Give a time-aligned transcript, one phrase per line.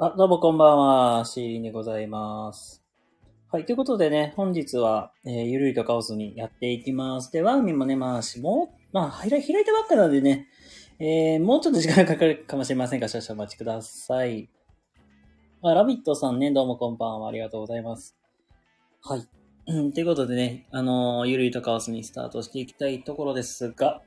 [0.00, 1.24] あ、どうもこんばんは。
[1.24, 2.84] シーリンでございます。
[3.50, 3.64] はい。
[3.64, 7.32] ということでね、本日は、えーゆるりとカオスにやっていきます。
[7.32, 10.46] で、ワーミンもね、まあ、しもう、まあ、開いたばっかなのでね、
[11.00, 14.48] えー、もうちょっと時間がかかるかもしれませんが、少々お待ちください。
[15.62, 17.28] あ、ラビットさんね、どうもこんばんは。
[17.28, 18.16] ありがとうございます。
[19.02, 19.26] はい。
[19.92, 24.00] ということでね、あのーゆるりとカオスにスタートしていきたいところですが、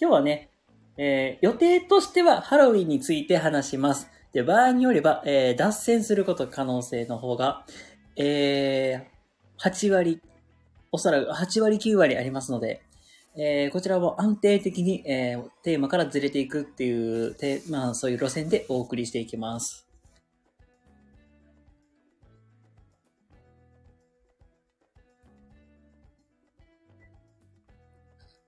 [0.00, 0.50] 今日はね、
[0.96, 4.08] えー予定としてはハロウィンについて話します。
[4.34, 7.64] で、場合によれば、えー脱線すること可能性の方が、
[8.16, 10.20] えー8割、
[10.90, 12.82] おそらく8割9割ありますので、
[13.36, 19.86] えーこちらも安定的に、えーテーマからずれていくっていう、てまあそういう路線でお送りしていきます。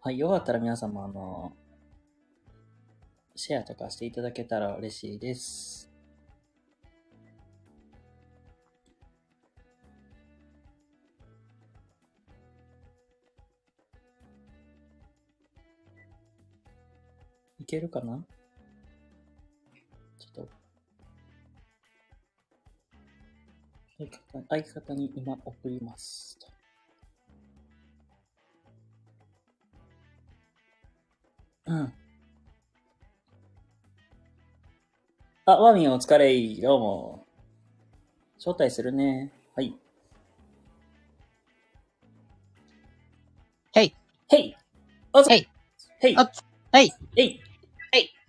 [0.00, 1.52] はい、よかったら皆さんもあの、
[3.36, 5.85] シェアとかしていただけたら嬉しいです。
[17.66, 18.24] いけるかな？
[20.20, 20.48] ちょっと。
[23.98, 26.46] 相方相方に今送りますと。
[31.72, 31.92] うん。
[35.46, 36.62] あ、ワーミンお疲れ。
[36.62, 37.26] どうも。
[38.38, 39.32] 招待するね。
[39.56, 39.74] はい。
[43.74, 43.92] へい。
[44.28, 44.56] へい。
[45.12, 45.48] おつへい。
[46.02, 46.16] へい。
[46.16, 46.44] おつ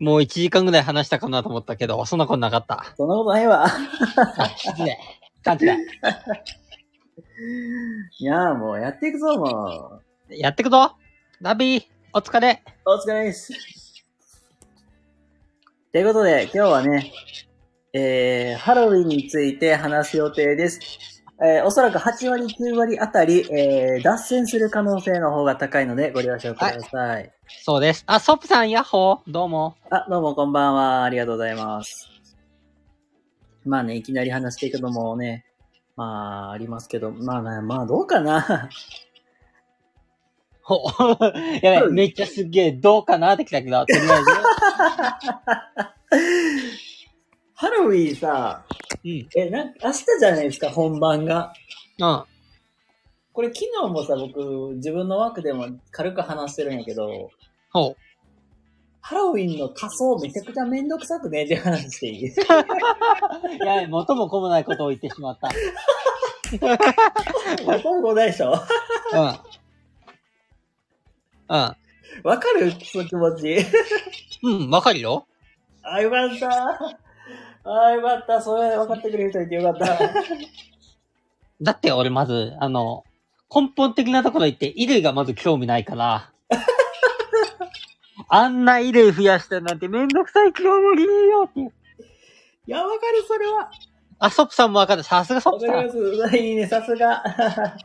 [0.00, 2.94] もう1時間ぐらい話したかなと思ったけど、そんなことなかった。
[2.96, 3.68] そんなことないわ。
[4.56, 4.98] 失礼。
[5.44, 5.68] 勘違い
[8.24, 10.34] やもうやっていくぞ、もう。
[10.34, 10.40] い。
[10.40, 10.96] やってくぞ。
[11.40, 12.62] ラビー、お疲れ。
[12.84, 13.52] お疲れです。
[15.92, 17.12] ということで、今日はね、
[17.92, 20.80] えー、ハロウィンについて話す予定です。
[21.40, 27.32] えー、おそらく8割、9割あたり、えー、脱線する可能性の方が高いのでご了承ください。
[27.48, 28.04] そうです。
[28.06, 29.32] あ、ソップさん、ヤッホー。
[29.32, 29.76] どうも。
[29.90, 31.04] あ、どうもこんばんは。
[31.04, 32.08] ありがとうございます。
[33.64, 35.46] まあね、いきなり話していくのもね、
[35.96, 38.68] まあ、ありますけど、まあね、まあどうかな。
[40.62, 40.84] ほ、
[41.62, 45.92] やばい、めっちゃすっげえ、どうかなってきたけど、とりあ
[47.54, 48.64] ハロウィンさ、
[49.04, 49.28] えず。
[49.36, 51.52] え、なん明日じゃないですか、本番が。
[51.98, 52.08] うん。
[52.08, 52.24] うん。
[53.32, 57.30] これ昨日もさ、僕、自分の枠でも軽く話してるんやけど、
[57.70, 58.02] ほう。
[59.00, 62.32] ハロウィンの仮装めちゃくちゃめんどくさくねって話していい い
[63.66, 65.48] や、元も子もないことを言ってしまった。
[66.66, 68.52] わかることないでしょ？
[69.12, 69.18] うん。
[71.48, 71.76] うん。
[72.24, 72.72] わかる？
[72.84, 73.56] その気持ち。
[74.42, 75.26] うん、わかるよ。
[75.82, 76.50] あ、よかった。
[77.64, 78.42] あ、よかった。
[78.42, 79.98] それ分かってくれる人いてよかった。
[81.62, 83.04] だって俺まず、あの、
[83.54, 86.30] 根本的なところ言って、衣類がまず興味ないから。
[88.28, 91.72] あんな衣類増やしたなんてめんどくさい今日無理よっていう。
[92.66, 93.70] いや、わかる、それは。
[94.18, 95.02] あ、ソップさんもわかる。
[95.02, 96.02] さすがソッわかプさん。
[96.12, 96.36] ります。
[96.36, 97.22] いいね、さすが。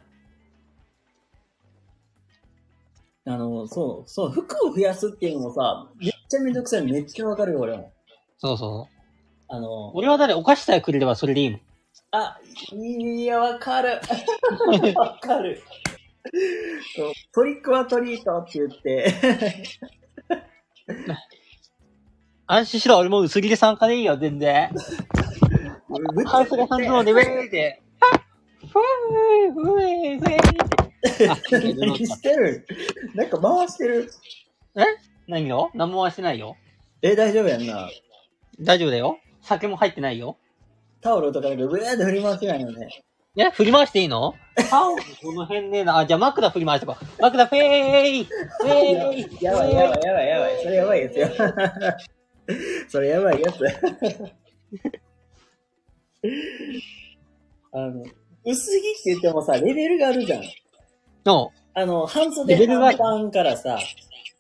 [3.26, 7.94] あの、そう、そう、服を増やすっていうのもさ、めっちゃめんどくさいのめっちゃわかるよ、俺も。
[8.38, 8.94] そうそう。
[9.48, 10.34] あの、俺は誰？
[10.34, 11.62] お菓子さえくれればそれでいいもん。
[12.12, 12.38] あ、
[12.74, 14.02] いや、わかる。
[14.96, 15.62] わかる。
[16.96, 19.14] そうトリックはトリートって言って。
[22.48, 24.70] 安心しろ、俺もう薄切り参加でいいよ、全然。
[26.26, 27.82] 半袖半ズボンでウェーイで。
[28.60, 31.74] ふぅーウェーイ、ウェーって。
[31.76, 32.66] 何してる
[33.14, 34.12] なんか回してる。
[34.76, 34.82] え
[35.28, 36.58] 何よ何もはしてないよ。
[37.02, 37.90] え、大丈夫やんな。
[38.60, 39.18] 大丈夫だよ。
[39.42, 40.38] 酒も入ってないよ。
[41.02, 43.04] タオルとかなんかブーって振り回してないよね。
[43.36, 44.36] え振り回していいの？
[44.70, 45.98] タオルこの辺ねえな。
[45.98, 47.22] あ、じゃあ枕振り回してこう。
[47.22, 50.62] 枕フェーイフェーイやばいやばいやばいやばい。
[50.62, 51.30] それやばいやつよ。
[52.90, 53.58] それやばいやつ。
[57.72, 58.06] あの、
[58.46, 60.44] 薄着って言ってもさ、レベルがあるじゃん。
[61.26, 63.80] の、あの、半袖レベルが半パンからさ、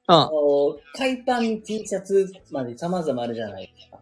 [0.07, 0.30] うんあ。
[0.31, 3.98] の海パン T シャツまで様々あるじゃないですか。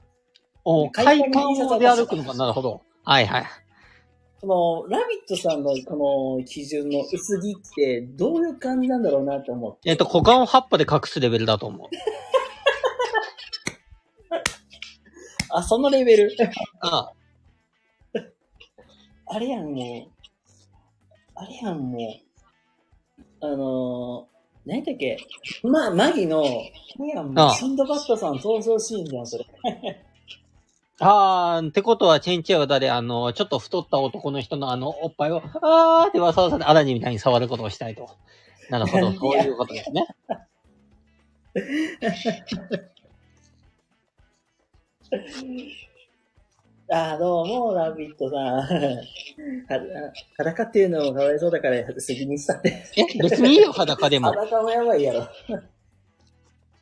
[0.66, 2.82] お、海パン T シャツンで歩くのかなるほど。
[3.06, 3.46] はいはい。
[4.42, 9.90] この、ラビットさんのこの基準の薄着ってどういう感じなんだろうなって思って。
[9.90, 11.88] えっと、股間を葉っぱで隠すレベルだと思う。
[15.52, 16.36] あ、そのレベル。
[16.82, 17.12] あ
[19.28, 20.12] あれやん、もう。
[21.36, 22.02] あれやん、もう。
[23.42, 25.18] あのー、何だっけ？
[25.64, 29.46] ま、マギの、あれやん、もうああシンドバッドさん登場シーンじゃん、それ。
[31.04, 38.08] あー、ってことは、チェンチェオダで、あの、ちょっと太った男の人のあの、おっぱいを、あーってわさわさでアラジみたいに触ることをしたいと。
[38.70, 40.06] なるほど、 そういうことですね。
[46.94, 48.40] ああ、どうも、ラビットさん。
[48.40, 48.64] は
[50.38, 52.86] 裸っていうのもかわいそうだから、薄着にしたって。
[52.96, 54.28] え、別にいいよ、裸でも。
[54.28, 55.28] 裸もやばいやろ。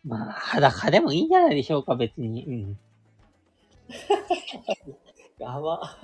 [0.04, 2.44] まあ、裸でもいいんじゃないでしょうか、別に。
[2.46, 2.78] うん。
[5.40, 5.98] やば。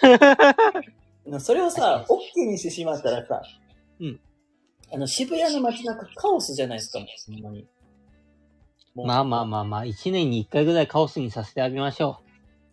[1.40, 3.42] それをさ、オッケーにしてしまったらさ、
[4.00, 4.20] うん。
[4.92, 7.68] あの、渋谷の街中カオスじゃないですか、もう、ほんまに。
[8.94, 12.20] もうまあまあまあまあ、一年に一回ぐらいカオスにさせてあげましょ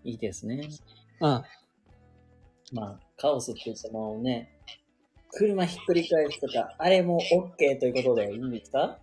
[0.03, 0.67] いいですね。
[1.21, 1.27] う。
[1.27, 1.43] うん。
[2.73, 4.51] まあ、カオスって言ってもね、
[5.31, 8.99] 車ひっくり返すとか、あれもオッケーということでいいんですか？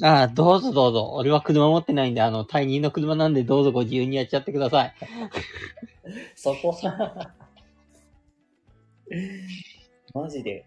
[0.00, 1.12] ああ、どうぞどうぞ。
[1.12, 4.94] 俺は車持ってないんで、あの、対人の車なんでどうぞご自由にやっちゃってください。
[6.34, 7.32] そこは、
[10.14, 10.64] マジで。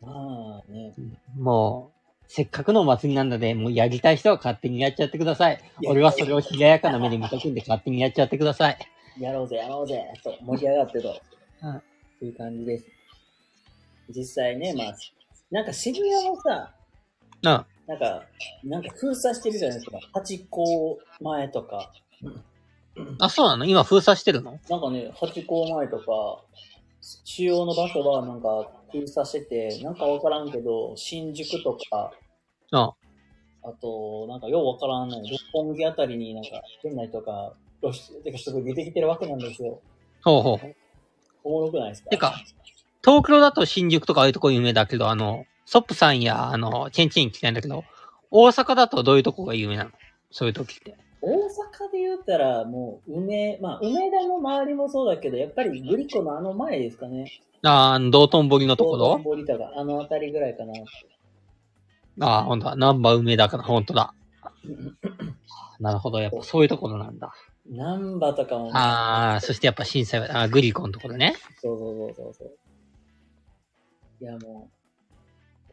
[0.00, 0.92] まあね。
[1.36, 5.60] もう、せっかくのお祭りなんだで、もうやりたい人は勝手にやっちゃってください。
[5.86, 8.78] 俺はそれを冷ややかな目で見とくんで勝手にやっちゃってください。
[9.18, 11.20] やろうぜ、やろうぜ、と盛り上がってと。
[11.62, 11.82] うん
[12.18, 12.86] という感じです。
[14.08, 14.94] 実際ね、まあ、
[15.50, 16.74] なんか渋谷もさ、
[17.42, 17.66] うん。
[17.86, 18.22] なんか、
[18.64, 19.98] なんか封鎖してるじゃないですか。
[20.12, 21.92] ハチ公前とか。
[23.20, 23.64] あ、そうなの？
[23.64, 24.58] 今封鎖してるの？
[24.68, 26.42] なんかね、ハチ公前とか、
[27.00, 32.12] 主要の場所はなんか封鎖してて、なんかわからんけど、新宿とか、
[32.72, 32.80] うん。
[32.80, 32.94] あ
[33.80, 39.80] と、なんかようわからんね、六本木あたりになんか、店内とか、露出、てか人が出てきてるわけなんですよ。
[40.24, 40.76] ほうほうほう。
[41.44, 42.10] おもろくないですか？
[42.10, 42.34] てか、
[43.06, 47.84] 東京だと新宿とかああいうとこ有名だけど、あの、ソップさんや、あの、チェンチェン来たんだけど、
[48.32, 49.90] 大阪だとどういうとこが有名なの？
[50.32, 50.96] そういう時って。
[51.22, 57.30] 大阪で言ったら、もう、梅、まあ、梅田の周りもそうだけど、やっぱりグリコのあの前ですかね。
[57.62, 59.18] ああ、道頓堀のところ？
[59.18, 60.72] 森田が、あの辺りぐらいかな。
[62.26, 62.76] ああ、ほんとだ。
[62.76, 64.14] ナンバー梅だから、ほんとだ。
[65.78, 66.18] なるほど。
[66.20, 67.32] やっぱそういうところなんだ。
[67.68, 71.34] 難波とかも、ああ、そしてやっぱ震災は、あーグリコのところね。
[71.60, 72.58] そうそうそうそうそう。
[74.20, 74.70] いや、も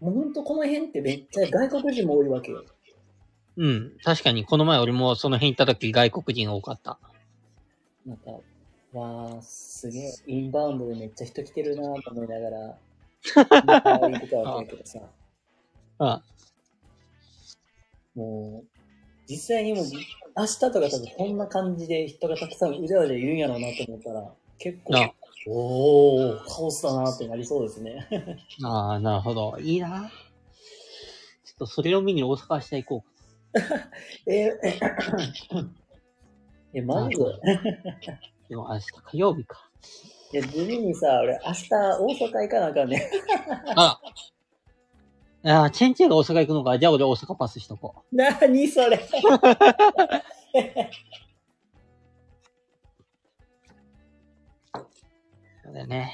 [0.01, 2.63] う、もうほんとこの辺ってめっちゃ外国人も多いわけよ。
[3.55, 3.97] うん。
[4.03, 6.99] 確かに、この前俺もその辺行った時外国人が多かった。
[8.05, 8.31] なんか、
[8.93, 12.77] わー、すげえ、インバウンドでめっちゃ人来てるなと思いながら、
[13.33, 13.41] 行
[14.17, 14.99] ってたわけだけどさ、
[15.99, 16.21] うん。
[18.21, 18.67] もう、
[19.29, 19.85] 実際にもう、
[20.35, 25.13] 明日とか多分こんな感じで人がたくさんうじゃうじゃいるんやろうなと思ったら、結構、あ
[25.47, 28.07] おー、カオスだなってなりそうですね。
[28.63, 29.57] ああ、なるほど。
[29.59, 30.11] いいな。
[31.43, 33.05] ちょっとそれを見に大阪明日行こ
[34.25, 35.69] えー、
[36.73, 37.17] え、マジ
[38.49, 38.55] で？
[38.55, 39.69] も明日火曜日か。
[40.31, 43.11] いや、地味にさ、俺、明日、大阪行かなあかんね。
[43.75, 43.99] あ
[45.45, 46.79] ああ、チェンチェが大阪行くのか。
[46.79, 48.15] じゃあ俺大阪パスしとこう。
[48.15, 48.97] なにそれ。
[55.73, 56.13] だよね。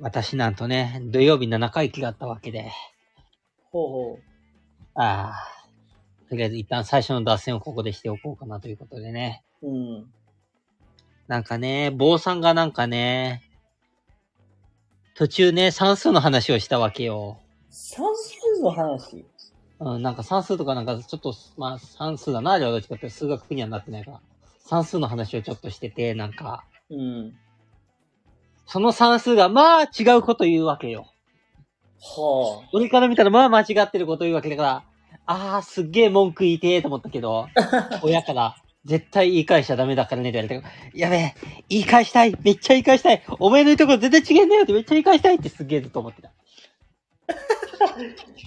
[0.00, 2.70] 私なんとね、土曜日7回忌があったわけで。
[3.70, 4.18] ほうほ
[4.94, 6.28] ああ。
[6.28, 9.44] とりあえず一旦最初の脱線をここでしておこうかなということでね。
[9.62, 9.68] う。
[9.68, 10.12] うん。
[11.26, 13.42] なんかね、坊さんがなんかね、
[15.14, 17.38] 途中ね、算数の話をしたわけよ。
[17.70, 19.24] 算数の話？
[19.80, 24.20] うん、なんか算数とかなんかちょっと、まあ算数だな、じゃあどっちかって数学にはなってないから。
[24.58, 27.34] 算数の話をちょっとしてて、なんか、うん。
[28.66, 31.06] その算数がまあ違うこと言うわけよ。
[32.00, 32.68] はあ。
[32.72, 34.84] 俺から見たらまあ間違ってること言うわけだから、
[35.26, 37.48] あーすっげえ文句言いてーと思ったけど、
[38.02, 41.34] 親から、絶対言い返しちゃダメだからねって言われて、やべえ、
[41.70, 46.30] 言い返したいめっちゃ言い返したいお前の言うところ全然違えんだよってめっちゃ言い返したいってすっげえずっと思ってた。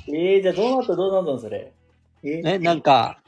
[0.08, 1.72] え えー、じゃあどうなったどうなったのそれ。
[2.24, 3.20] えね、なんか、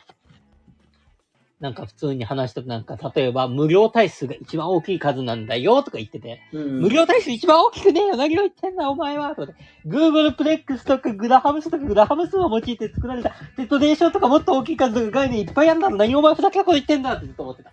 [1.59, 17.71] なんか普通に話したとなんか、例えば無料対数が一番大きい数なんだよとか言ってて、うん、無料対数一番大きくねえよ何を言ってんだお前はとかで Google プレックスとかグラハムスとかグラハム数を用いて作られたデトネーションとかもっと大きい数とか概念いっぱいあるんだろ何お前ふざけたこと言ってんだってずっと思ってた。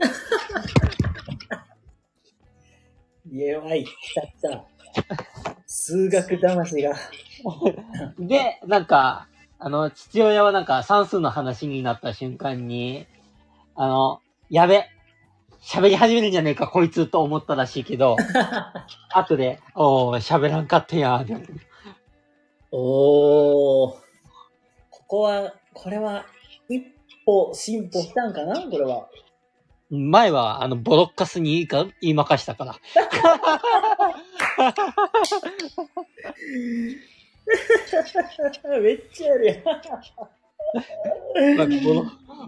[3.31, 4.65] 弱い、来た来た。
[5.67, 6.95] 数学魂が。
[8.19, 9.29] で、なんか、
[9.59, 13.07] あの、父親はなんか算数の話になった瞬間に、
[13.77, 14.87] あの、やべ、
[15.61, 18.17] 喋り始めるんじゃねえか、こいつと思ったらしいけど、
[19.15, 21.27] 後で、おー、喋らんかったやん。
[22.73, 23.91] おー。
[23.91, 23.99] こ
[25.07, 26.25] こは、これは、
[26.69, 26.83] 一
[27.27, 28.61] 歩進歩したんかな？
[28.63, 29.09] これは。
[29.91, 31.85] 前は、あの、ボロッカスに言いか？
[32.01, 32.77] 言いまかしたから。
[38.81, 39.57] めっちゃあるやん。
[41.57, 42.05] なんかボロ、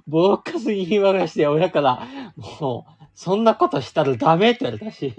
[0.08, 2.08] ボロッカスに言いまかして、親から、
[2.60, 5.14] もう、そんなことしたらダメって言われたし、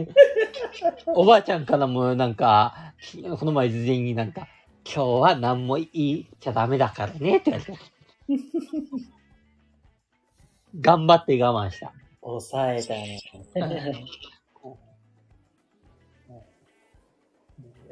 [1.05, 2.95] おばあちゃんからもなんか、
[3.39, 4.47] この前事前になんか、
[4.83, 7.79] 今日は何も言いちゃダメだからねって言われた。
[10.81, 11.93] 頑張って我慢した。
[12.21, 13.19] 抑えたね。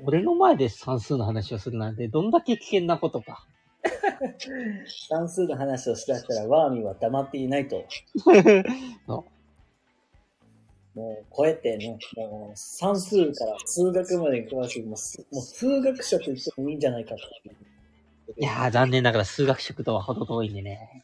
[0.04, 3.46] 俺の前で算数の話をするなんて、どんだけ危険なことか。
[5.10, 7.86] 算数の話をしだしたら、ワーミーは黙っていないと。
[9.06, 9.26] そ
[10.96, 17.18] もう、こうやってね、もう、算数から数学まで詳しい、もうす、もう数学者と言ってもいいんじゃないかと。
[18.36, 21.04] いやー、残念ながら数学職とは程遠いんでね。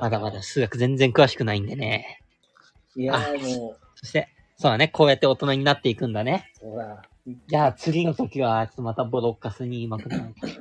[0.00, 2.20] まだまだ数学全然詳しくないんでね。
[2.94, 6.52] いやーもう、そして、そうだね、こうやって大人になっていくんだね。
[6.58, 7.02] そうだ。
[7.26, 10.46] じゃあ次の時は、ちょっとまたボロッカスに言いまくらないと。
[10.46, 10.52] こ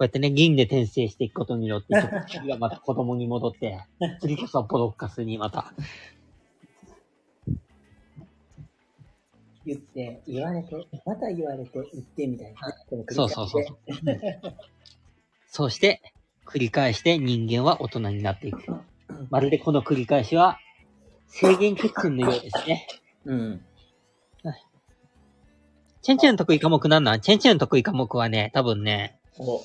[0.00, 1.88] うやってね、銀で転生していくことによって、
[2.28, 3.84] 次はまた子供に戻って、
[4.20, 5.74] 次こそボロッカスにまた。
[9.66, 12.72] 言って、言われて、また言われて、言ってみたいな。
[13.10, 13.64] そうそうそう
[15.48, 15.70] そう。
[15.70, 16.00] して、
[16.46, 18.62] 繰り返して人間は大人になっていく。
[19.28, 20.58] まるでこの繰り返しは、
[21.26, 22.86] 制限決戦のようですね。
[23.26, 23.62] うん。
[26.02, 27.20] チェンチェンの得意科目なんなん？
[27.20, 29.60] チェンチェンの得意科目はね、多分ね、お、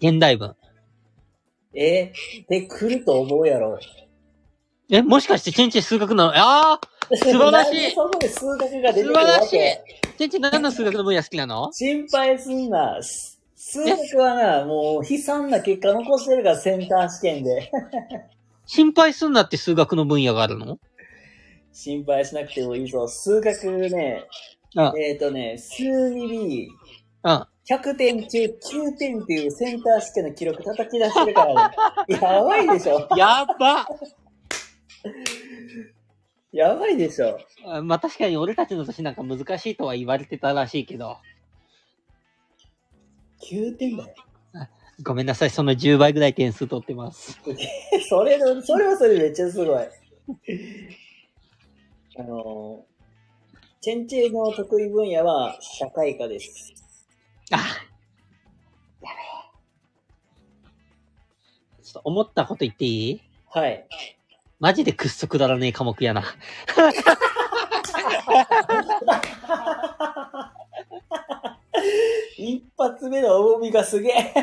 [0.00, 0.54] 現代文。
[1.74, 2.12] え？
[2.46, 3.78] ー、で、来ると思うやろ。
[4.90, 6.80] え、もしかしてチェンチェン数学なのああ
[7.16, 9.26] 素晴らしいそこで数学が出て素くるわけ？
[9.26, 9.48] 晴らしい
[10.18, 11.72] チェンチェン何の数学の分野好きなの？
[11.72, 13.02] 心配すんな。
[13.02, 17.70] す数学はな、もう悲惨な結果残してるから、センター試験で。
[18.66, 20.78] 心配すんなって数学の分野があるの？
[21.72, 23.08] 心配しなくてもいいぞ。
[23.08, 24.24] 数学ね、
[24.76, 26.68] あ、えっ、ー、とね、数 2B、
[27.22, 31.76] あ、100点中9点っていうセンター試験の記録叩き出してるから、ね、
[32.20, 33.08] やばいでしょ。
[33.16, 33.86] やば
[36.52, 37.38] やばいでしょ。
[37.66, 41.16] あまあ確かに俺たちの年なんか難しいとは言われてたらしいけど、
[43.50, 44.14] 9点だよ。
[45.02, 47.40] ごめんなさい、その10倍ぐらい点数取ってます。
[48.08, 49.84] それの、それはそれめっちゃすごい。
[52.16, 52.93] あのー、
[53.84, 56.72] チェンチェの得意分野は社会科です。
[57.50, 57.62] あや
[59.02, 59.08] べ
[61.80, 61.82] え。
[61.82, 63.20] ちょっと思ったこと言っていい？
[63.50, 63.86] はい。
[64.58, 66.24] マジでくっそくだらねえ科目やな。
[72.38, 74.34] 一発目の重みがすげえ。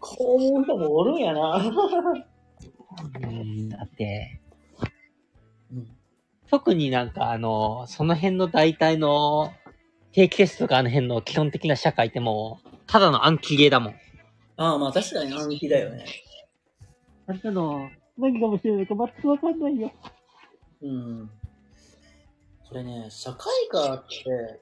[0.00, 1.56] こう思う人もおるんやな。
[3.20, 4.40] うん、だって、
[5.72, 5.98] うん
[6.50, 9.52] 特になんかあの、その辺の大体の
[10.12, 13.94] 定期テストとかあの辺の基本的な社会ってもう、ただの暗記ゲーだもん。
[14.56, 16.06] ああ、まあ確かに暗記だよね。
[17.26, 19.92] あんたの、何が面白いのか全くわかんないよ。
[20.80, 21.30] うん。
[22.68, 24.60] これね、社会科って、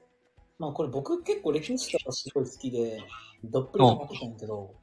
[0.59, 3.01] まあこれ僕結構歴史とかすごい好きで、
[3.45, 4.75] どっぷりハマってたんやけど、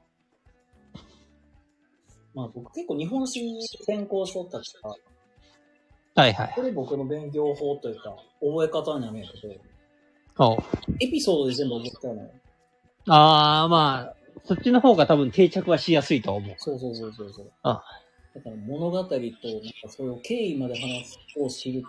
[2.34, 4.64] まあ僕結構日本史専攻しとったか
[6.16, 6.52] ら、はいはい。
[6.54, 9.54] これ僕の勉強法というか、覚え方になるんやけど、
[10.38, 10.58] お
[11.00, 12.30] エピソードで全部覚えてたのよ。
[13.08, 16.54] あー、まあ、そっちの方が多分定着はしやすいと思う。
[16.58, 17.52] そうそうそうそうそう。
[17.62, 17.82] あ
[18.34, 19.32] だから物語と、なんか
[19.88, 21.88] そういう経緯まで話すを知ると、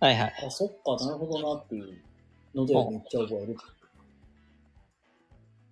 [0.00, 0.34] はいはい。
[0.46, 1.94] あ、そっか、なるほどなっていう
[2.54, 3.56] のでめっちゃ覚える。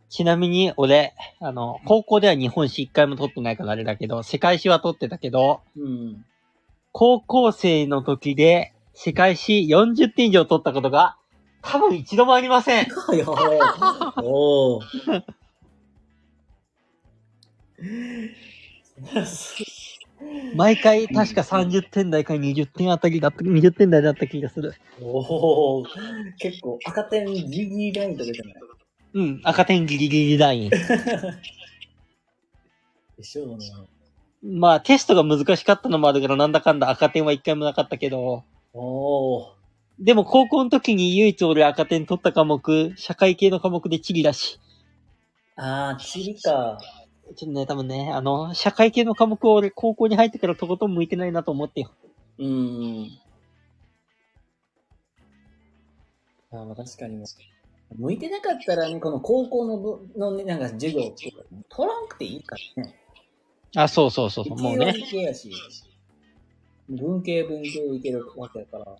[0.08, 6.24] ちなみに俺、あの、高校では日本史一回も取ってないからあれだけど、世界史は取ってたけど、うん。
[6.92, 11.18] 高校生の時で世界史40点以上取ったことが
[11.60, 12.86] 多分一度もありません。
[14.22, 15.22] おー。
[20.54, 24.72] 毎回確か30点台か20点あたりだった、20点台だった気がする。
[25.02, 25.86] おー。
[26.38, 28.54] 結構赤点ギリギリラインとかじゃない
[29.16, 30.70] うん、赤点ギリギリライン。
[30.70, 30.78] で
[33.22, 33.72] しょうね。
[34.42, 38.44] まあ、テストが難しかったのもあるから、なんだかんだ赤点は一回もなかったけど、
[38.74, 39.46] おー。
[39.98, 44.60] でも高校の時に唯一俺赤点取った科目、社会系の科目で地理だし。
[45.56, 46.78] あー、チリか。
[47.34, 51.90] ちょっとね、多分ね、あの、社会系の科目を俺高校に入ってからとことん向いてないなと思ってよ。
[52.36, 53.08] うーん。
[56.52, 57.26] ああ確かにもう。
[57.94, 61.16] 向いてなかったらね、この高校のぶのね、なんか授業とか
[61.68, 62.94] 取らんくていいからね。
[63.76, 64.92] あ、そうそうそうそう、もうね。
[64.92, 65.52] 理系やし。
[66.88, 68.96] 文系文系いけるわけやから。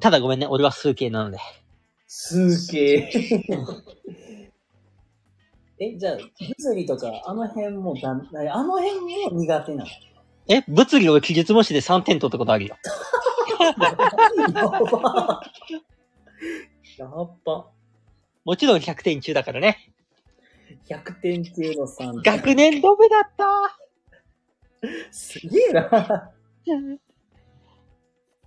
[0.00, 1.38] ただごめんね、俺は数系なので。
[2.06, 3.10] 数系。
[5.82, 6.18] え、じゃあ、
[6.58, 9.90] 物理とか、あの辺もだん、あの辺も苦手なの？
[10.48, 12.76] え、物理俺記述模試で3点取ったことあるよ。
[14.54, 15.40] やば。
[16.98, 17.70] やっば。
[18.44, 19.92] もちろん100点中だからね。
[20.88, 22.22] 100点中の3。
[22.24, 23.46] 学年度目だった
[25.10, 26.32] すげえな。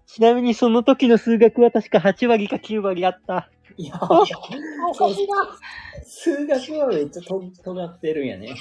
[0.06, 3.50] ちなみにその時の数学は確か8割か9割あった。
[3.78, 5.58] いや、おかしいな。
[6.06, 8.56] 数学はめっちゃと尖ってるんやね。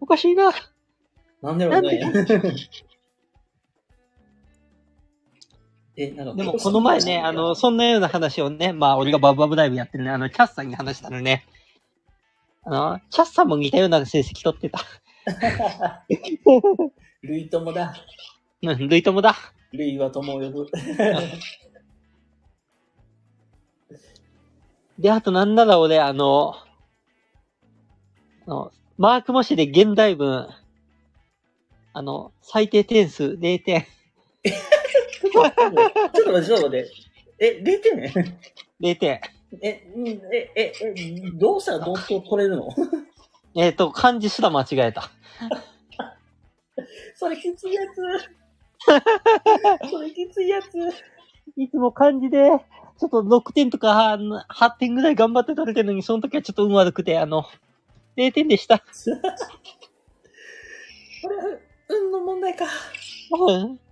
[0.00, 0.52] おかしいな。
[1.42, 1.96] なんでろうね。
[1.96, 2.12] え、なん
[5.94, 11.46] かでもこの前ね、あの、、そんなような話をね、まあ俺がバブバブライブやってるね、あの、チャッさんに話したのね。
[12.64, 14.80] あの、チャッさんも似たような成績取ってた。
[17.22, 17.94] 類友だ。
[18.62, 19.36] うん、類友だ。
[19.72, 20.66] 類は友を呼ぶ。
[24.98, 26.54] で、あとなんなら俺、あの、
[28.46, 30.48] あの、マーク模試で現代文、
[31.92, 33.86] あの、最低点数0点。
[35.32, 36.90] ちょっと待って、ちょっと待って。
[37.38, 38.34] え、0点
[38.80, 39.20] ？0点。
[39.60, 41.72] え、うんえ、え、え、どうした？
[41.72, 42.68] らどう取れるの？
[43.54, 45.10] えっ、と、漢字すら間違えた。
[47.16, 47.96] それきついやつ。
[49.90, 50.66] それきついやつ。
[51.56, 52.50] いつも漢字で、
[52.98, 54.16] ちょっと6点とか
[54.48, 57.44] 8点ぐらい頑張って取れてるのに、その時はちょっと運悪くて、あの、
[58.16, 58.78] 0点でした。
[61.22, 61.36] これ、
[61.88, 62.66] 運の問題か。
[63.30, 63.91] うんあ、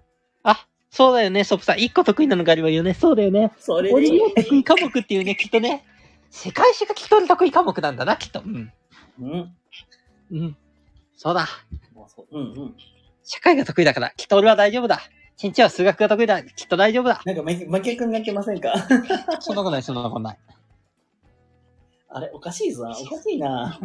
[0.90, 1.76] そうだよね、ソプさん。
[1.76, 2.94] 1個得意なのがあればいいよね。
[2.94, 3.52] そうだよね。
[3.58, 5.84] それ俺で、の得意科目っていうね、きっとね、
[6.30, 8.40] 世界史がきっと得意科目なんだな、きっと。
[8.40, 8.72] うん。
[9.20, 9.56] うん。
[10.32, 10.56] うん。
[11.16, 11.46] そうだ。
[12.30, 12.76] ううんうん。
[13.22, 15.00] 社会が得意だから、きっと俺は大丈夫だ。
[15.36, 16.42] ちんちは数学が得意だ。
[16.42, 17.22] きっと大丈夫だ。
[17.24, 18.74] なんか、ま、負けくんなってませんか？
[19.40, 20.38] そんなことない、そんなことない。
[22.08, 22.90] あれ、おかしいぞな。
[22.90, 23.78] おかしいな。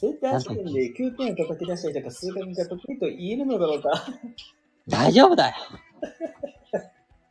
[0.00, 4.06] センター試験で9点を叩き出した人が数学が得意と言えるのだろうか。
[4.86, 5.54] 大丈夫だよ。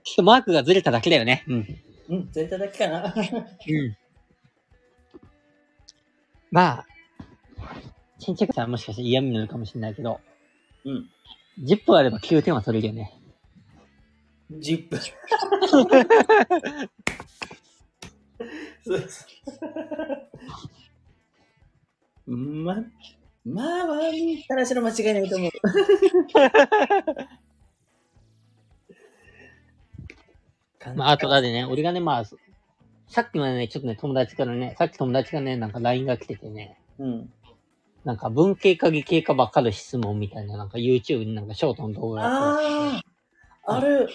[0.04, 1.46] きっとマークがずれただけだよね。
[1.48, 1.66] うん。
[2.10, 3.16] うん、ずれただけかな。
[3.16, 3.98] うん。
[6.52, 6.86] まあ、
[8.20, 10.20] ちんちゃくさんはもしかして嫌味になるかもしれないけど、
[10.84, 11.10] うん。
[11.64, 13.14] 10分あれば9点は取れるよね。
[14.52, 15.00] 10分。
[18.84, 19.08] そうそう
[22.28, 22.76] ま、
[23.46, 24.00] まあ、まあ、
[24.48, 25.52] たらしの間違いないと思う。
[30.96, 32.26] まあ、あとだでね、俺がね、まあ、
[33.08, 37.34] さっきまでね、ちょっとね、友達からね、さっき友達がね、なんか LINE が来ててね、うん。
[38.04, 43.02] なんか文系か理系かばっかる質問みたいな、なんか YouTube になんかショートの動画がああ
[43.66, 44.10] あ、ある。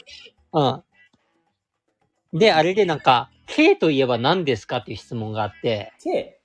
[0.52, 2.38] うん。
[2.38, 6.38] で、あれでなんか、K といえば何ですかっていう質問があって、K。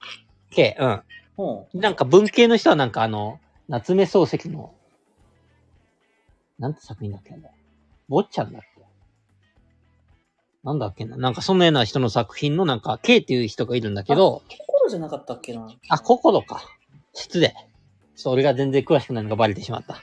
[0.51, 1.01] K、うん。
[1.38, 1.80] うん。
[1.80, 4.73] なんか文系の人はなんかあの、夏目漱石の、
[6.60, 7.50] なんて作品だっけな
[8.10, 8.78] 坊ちゃんだっけ
[10.63, 15.67] なんだっけななんかそんなような人の作品のなんか、K っていう人がいるんだけど、心じゃなかったっけな。
[15.89, 16.62] あ、心か。
[17.13, 17.54] 失礼。
[18.15, 20.02] ちょっと俺が全然詳しくないのがバレてしまった。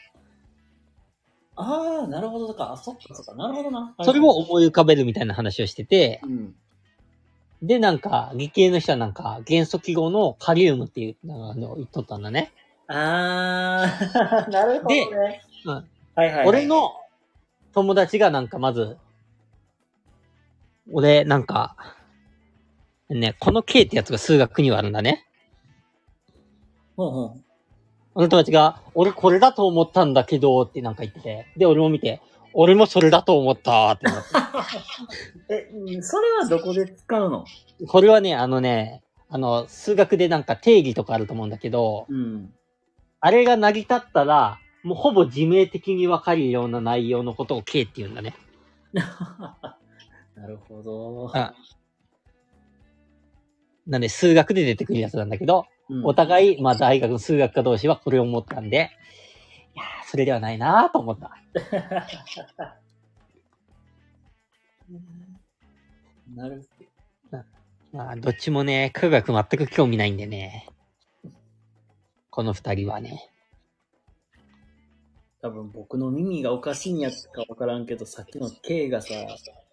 [1.57, 2.73] ああ、なるほどか。
[2.73, 3.35] あ、そっかそっか。
[3.35, 3.94] なるほどな。
[4.03, 6.55] それを思い浮かべるみたいな話をしてて、うん。
[7.66, 12.53] で、なんか、理系の人はなんか、元素記号のカリウムっていうのを言っとったんだね。
[12.88, 13.87] あ
[14.46, 15.42] あ、 なるほどね。
[15.64, 15.72] うん。
[15.72, 16.46] はいはい、はい。
[16.48, 16.92] 俺、の
[17.72, 18.98] 友達がなんかまず、
[20.92, 21.77] 俺、なんか、
[23.09, 25.27] ね、この K ってやつが数学にはあるんだね。
[26.98, 27.44] うんうん。
[28.14, 31.46] 俺の友達が、俺これだと思ったんだけど、ってなんか言ってて。
[31.57, 32.20] で、俺も見て、
[32.54, 34.28] 俺もそれだと思ったってなって。
[35.54, 37.44] え、うんそれはどこで使うの？
[37.88, 42.52] これはね、あのね、あの、数学でなんか定義とかあると思うんだけど、うん。
[43.20, 48.34] あれが成り立ったら、もうほぼ自明的にわかるような内容のことを K って言うんだね。
[48.92, 51.30] なるほど。
[51.34, 51.54] あ
[53.86, 58.90] なんで、数学で出てくるやつなんだけど、うんお互い、まあ、大学の数学科同士はこれを持ったんで、
[59.74, 61.37] いやーそれではないなーと思った。
[66.34, 66.66] なる
[67.92, 70.66] まあ、どっちもね、科学全く興味ないんでね。
[72.28, 73.30] この二人はね。
[75.40, 79.14] 多分僕の耳がおかしいんやつかわからんけど、さっきの K がさ、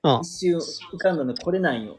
[0.03, 0.21] うん。
[0.21, 1.97] 一瞬浮かんだのこれなんよ。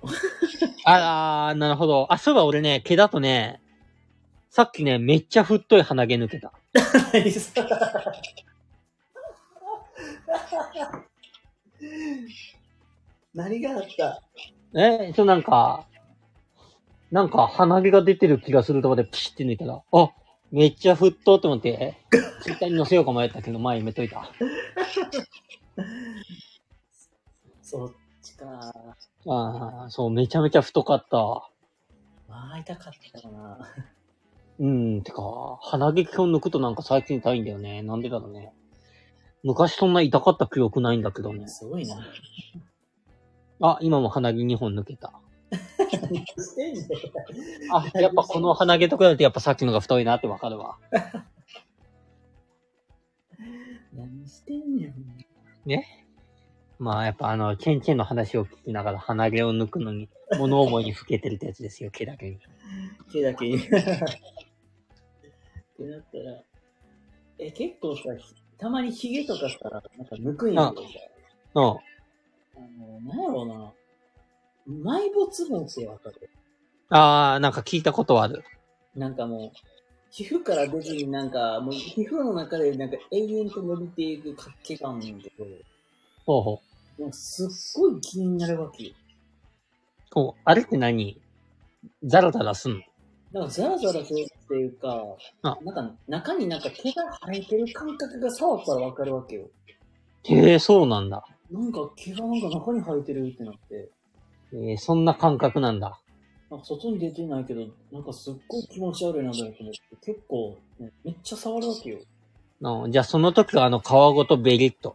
[0.85, 2.07] あ あー、なるほど。
[2.13, 3.62] あ、そういえば俺ね、毛だとね、
[4.55, 6.53] さっきね、めっちゃ太い鼻毛抜けた。
[13.35, 14.23] 何があった？
[14.79, 15.87] え、そうなんか、
[17.11, 20.11] なんか鼻毛が出てる気がするところでプシって抜いたら、あ、
[20.51, 21.97] めっちゃ太っと思って、
[22.43, 24.31] ツイッターに載せようか迷ったけど、前やめといた。
[27.63, 28.75] そっちか。
[29.29, 31.17] ああ、そう、めちゃめちゃ太かった。
[32.29, 33.59] まあ、痛かったかな。
[34.63, 37.83] うん、てか、鼻毛を抜くとなんか最近痛いんだよね。
[37.83, 38.53] なんでだろうね。
[39.43, 41.49] 昔そんな痛かった記憶ないんだけどね。
[41.49, 41.97] すごいな。
[43.61, 45.13] あ、今も鼻毛2本抜けた。
[47.73, 50.79] あ、やっぱこの鼻毛と比べてやっぱさっきのが太いなってわかるわ。
[53.93, 54.95] 何してんねん。
[56.79, 62.39] まあやっぱあの、ケンケンの話を聞きながら鼻毛を抜くのに、物思いにふけてるってやつですよ、毛だけに。
[63.13, 63.59] 手だけに。
[65.83, 66.43] ってなったら、
[67.39, 68.03] え、結構さ、
[68.59, 70.89] たまにヒゲとかさ、なんか抜くんやけどさ、
[71.55, 71.65] うん。
[71.65, 71.69] あ
[72.79, 73.73] の、なんやろうな。
[74.69, 76.31] 埋没毛ってわかる？
[76.91, 78.45] あー、なんか聞いたことはある。
[78.95, 79.51] なんかもう、
[80.11, 85.47] 皮膚から出ずになんか、もう皮膚の中でなんか永遠と伸びていく活気があるんだけど、
[86.27, 86.63] ほうほ
[86.99, 87.03] う。
[87.03, 87.49] もうすっ
[87.81, 88.93] ごい気になるわけよ。
[90.11, 91.19] こう、あれって何？
[92.05, 92.81] ザラザラすんの？
[93.33, 95.03] なんかザラザラするっていうか、
[95.43, 99.49] あなんか中になんか毛が生えてる感覚が触ったらわかるわけよ。
[100.25, 101.25] へえ、そうなんだ。
[101.51, 103.91] なんか毛がなんか中に生えてるってなって、
[104.53, 105.99] えー、そんな感覚なんだ。
[106.51, 109.63] なんか外に出てないけど、なんかすっごい気持ち悪いなと思って、
[110.05, 111.99] 結構、ねめっちゃ触るわけよ。
[112.61, 114.95] うんじゃあその時はあの皮ごとベリッと。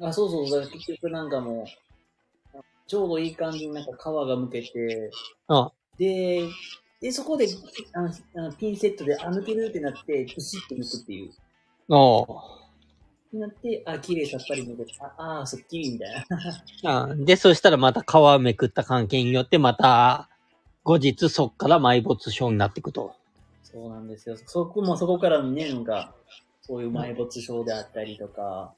[0.00, 5.10] あ、そうそう、だから結局なんかもう、ちょうどいい感じになんか皮がむけて、
[5.48, 5.70] うん。
[5.98, 6.48] で、
[7.02, 7.48] で、そこで、
[7.94, 11.32] あの、あのピンセットで、あ、抜けるってなって、プシッて抜くっていう。
[11.88, 12.28] おーっ
[13.32, 16.26] てなって、あ、綺麗さっぱり抜けて、あ、あー、すっきりみたい
[16.84, 17.08] な。
[17.10, 20.28] あで、そしたらまた皮めくった関係によってまた、
[20.84, 23.16] 後日そっから埋没症になっていくと。
[23.64, 24.36] そうなんですよ。
[24.46, 26.14] そこもそこからね、なんか、
[26.60, 28.72] そういう埋没症であったりとか、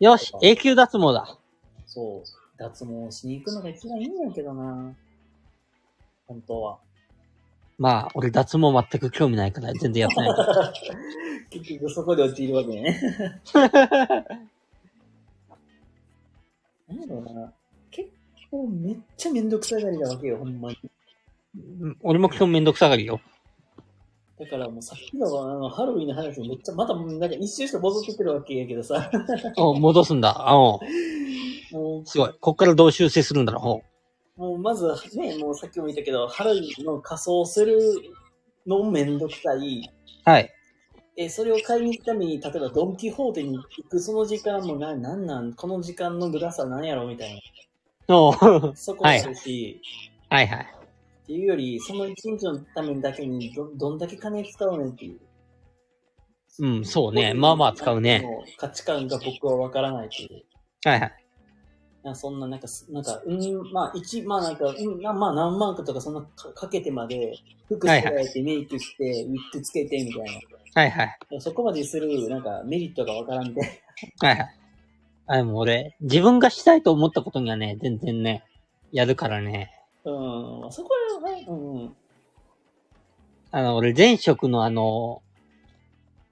[0.00, 1.38] よし、永久脱毛だ。
[1.86, 4.94] そう、脱毛しに行くのが一番いいんだけどな。
[6.26, 6.78] 本当は。
[7.78, 10.30] まあ、俺脱毛全く興味ないから全然やってない。
[11.50, 13.00] 結局そこで陥るわけね。
[16.88, 17.52] なんだろうな。
[17.90, 18.10] 結
[18.50, 20.78] 構めっちゃめんどくさがりなわけよ、ほんまに。
[21.80, 23.20] うん俺も基本めんどくさがりよ。
[24.38, 29.10] だからもうさっきのあのハロウィンの話もめっちゃ、またなんか一周して戻ってくるわけやけどさ。
[29.56, 30.34] お戻すんだ。
[30.36, 30.80] あお
[32.04, 32.32] すごい。
[32.40, 33.84] こっからどう修正するんだろ
[34.36, 37.78] もうまずね、もうさっきも言ったけど、ハロウィンの仮装する
[38.66, 39.88] のもめんどくさい。
[40.26, 40.30] う。
[40.30, 40.50] はい。
[41.16, 45.54] え、それを買いに行くために、例えばドンキホーテに行くその時間もな、なんなん？
[45.54, 47.06] この時間の無駄さなんやろ？
[47.06, 47.40] みたい
[48.08, 48.72] おな。
[48.74, 49.80] そこもあるし、
[50.28, 50.58] はいはい。
[51.22, 55.20] っていうより、その一日のためにだけにど、どんだけ金使うねんっていう。
[56.58, 57.34] うん、そうね。
[57.34, 58.20] まあまあ使うね。
[58.20, 60.42] もう価値観が僕はわからないっていう。
[60.84, 61.23] はいはい。
[62.04, 67.34] なんかそんな、なんかす、なんか、うん、まあ、一、まあなんか、うん、まあまあ何万かとかそんなかかけてまで、
[67.66, 71.18] 服着替えて、メイクして、ウィッグつけてみたいはいはい。
[71.30, 71.40] な。
[71.40, 73.60] そこまでする、なんか、メリットがわからんで。
[74.20, 74.58] はいはい。
[75.28, 78.44] あ、でも俺、自分がしたいと思ったことにはね、全然ね、
[78.92, 79.72] やるからね。
[80.04, 80.90] うん、そこ
[81.22, 81.96] はね、うん。
[83.50, 85.22] あの、俺、前職のあの、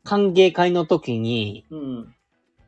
[0.04, 2.14] 歓迎会の時に、うん。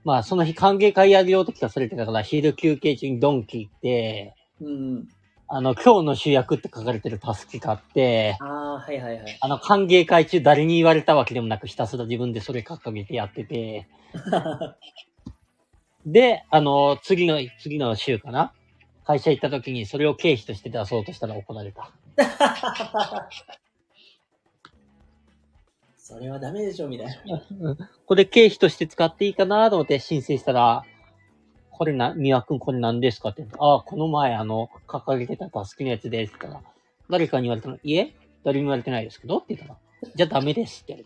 [0.04, 5.08] まあ、その日歓迎会やるよって聞かされてたから、昼休憩中にドンキ行って、うん。
[5.48, 9.38] あの、今日の主役って書かれてるタスキ買って、ああ、はいはいはい。
[9.40, 13.88] あの、歓迎会中誰に言われたわけでもなく、ひたすら自分でそれ掲げてやってて、
[16.06, 18.52] で、あの、次の、次の週かな？
[19.06, 21.90] 会社行った時にそれを経費として出そうとしたら怒られた。
[26.06, 27.78] それはダメでしょ、みたいな。
[28.04, 30.84] これ経費として使っていいかなと思って申請したら、
[31.70, 36.64] これな、みわくんこれ何ですかってああ、この前あの、掲げてたタスキのやつですって言ったら、
[37.08, 38.14] 誰かに言われたの、いえ
[38.44, 39.80] 誰にも言われてないですけどって言ったら、
[40.14, 41.02] じゃあダメですって言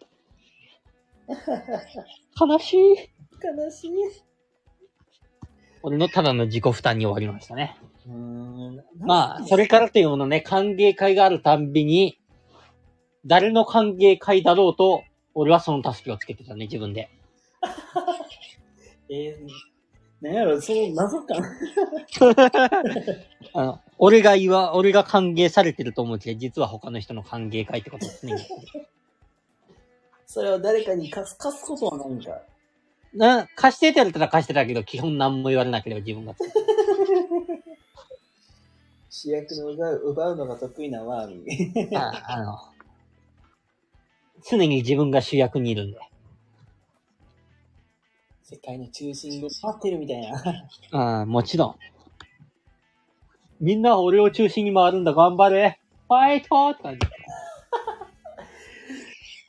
[1.28, 2.44] われた。
[2.44, 2.78] 悲しい。
[2.78, 3.90] 悲しい。
[5.82, 7.76] 俺のただの自己負担に終わりましたね。
[8.04, 8.84] うーん。
[8.98, 12.17] まあ、それからというものね、歓迎会があるたんびに、
[13.26, 15.04] 誰の歓迎会だろうと、
[15.34, 17.10] 俺はそのタスキをつけてたね、自分で。
[19.10, 19.48] えー、
[20.20, 21.42] なんやろ、その謎感。
[23.54, 28.36] あの、俺が言わ、俺が歓迎されてると思うけど、実は他の人の歓迎会ってことですね。
[30.26, 32.42] それを誰かに貸す、貸すことはないんか。
[33.14, 36.34] な、貸してって言われたら貸してたけど、基本何も言われなければ自分が。
[39.10, 41.88] 主役の奪う奪うのが得意なワーミー。
[41.98, 42.58] ああの、
[44.44, 45.98] 常に自分が主役にいるんで。
[48.42, 50.42] 世界の中心で待ってるみたいな。
[50.92, 51.76] ああ、もちろん。
[53.60, 57.00] みんなは俺を中心に回るんだ、頑張れファイトって感じ。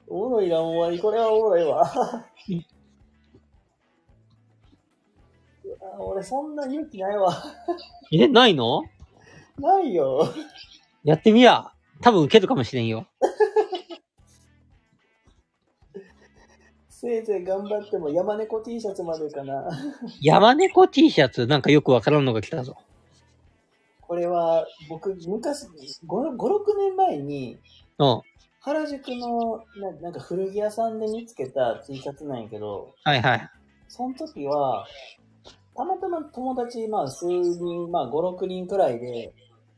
[0.08, 0.98] おもろいな、お前。
[0.98, 2.26] これはおもろいわ
[6.00, 7.32] 俺、そんな勇気ないわ。
[8.12, 8.84] え、ないの？
[9.60, 10.28] ないよ。
[11.04, 11.72] やってみや。
[12.02, 13.06] 多分受けるかもしれんよ。
[17.02, 19.70] せいぜい頑張っても山猫 T シャツまでかな。
[20.20, 21.48] 山猫 T シャツ？
[21.48, 22.76] なんかよくわからんのが来たぞ。
[24.02, 25.66] これは、僕、昔、
[26.06, 27.58] 5、5 6年前に、
[28.00, 28.22] うん。
[28.60, 33.50] 原宿のな、なんか古着屋さんで見つけた T シャツなんやけど、はいはい。
[33.88, 34.86] その時は、
[35.78, 39.34] たまたま友達、まあ数人、まあ5、6人くらいで、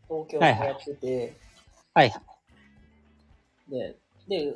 [0.07, 1.37] 東京でやってて、
[1.93, 2.19] はいは
[3.69, 3.71] い。
[3.71, 3.95] で、
[4.27, 4.55] で、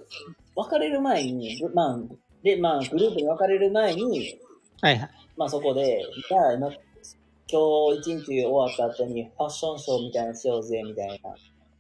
[0.56, 2.00] 別れる前に、ぐまあ、
[2.46, 4.40] で、まあ、グループに別れる前に、
[4.80, 5.10] はいはい。
[5.36, 11.30] まあそこで、じゃあ今、今日一日終わった後にファッションショーみたいなのしようぜ、みたいな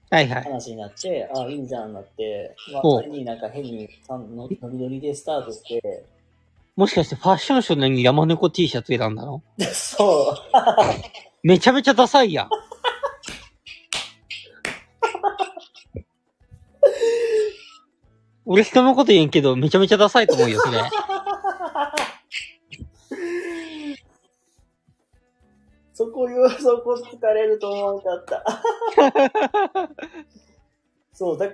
[0.09, 0.43] はいはい。
[0.43, 6.03] 話になって、あ、いいじゃんなって、まあ、ほうそれになんか変にのノリノリでスタートして、
[6.75, 9.43] もしかしてファッションショーに山猫 T シャツ選んだの？
[9.71, 10.35] そう。
[11.47, 12.49] めちゃめちゃダサいやん。
[18.45, 20.79] 俺人のこと言えんけど、めちゃめちゃダサいと思うよ、それ。
[25.93, 28.43] そこ言わ、そこ疲れると思わなかった。
[31.13, 31.49] そう、だ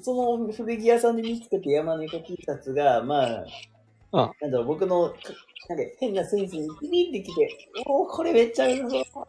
[0.00, 3.44] その古着屋さんで見つけて山猫 T シャツが、まあ、
[4.12, 5.16] うんなんだろう、僕の、か
[5.68, 7.48] なんか変なセンスにビビってきて、
[7.86, 9.26] おお、これめっちゃ良さそう。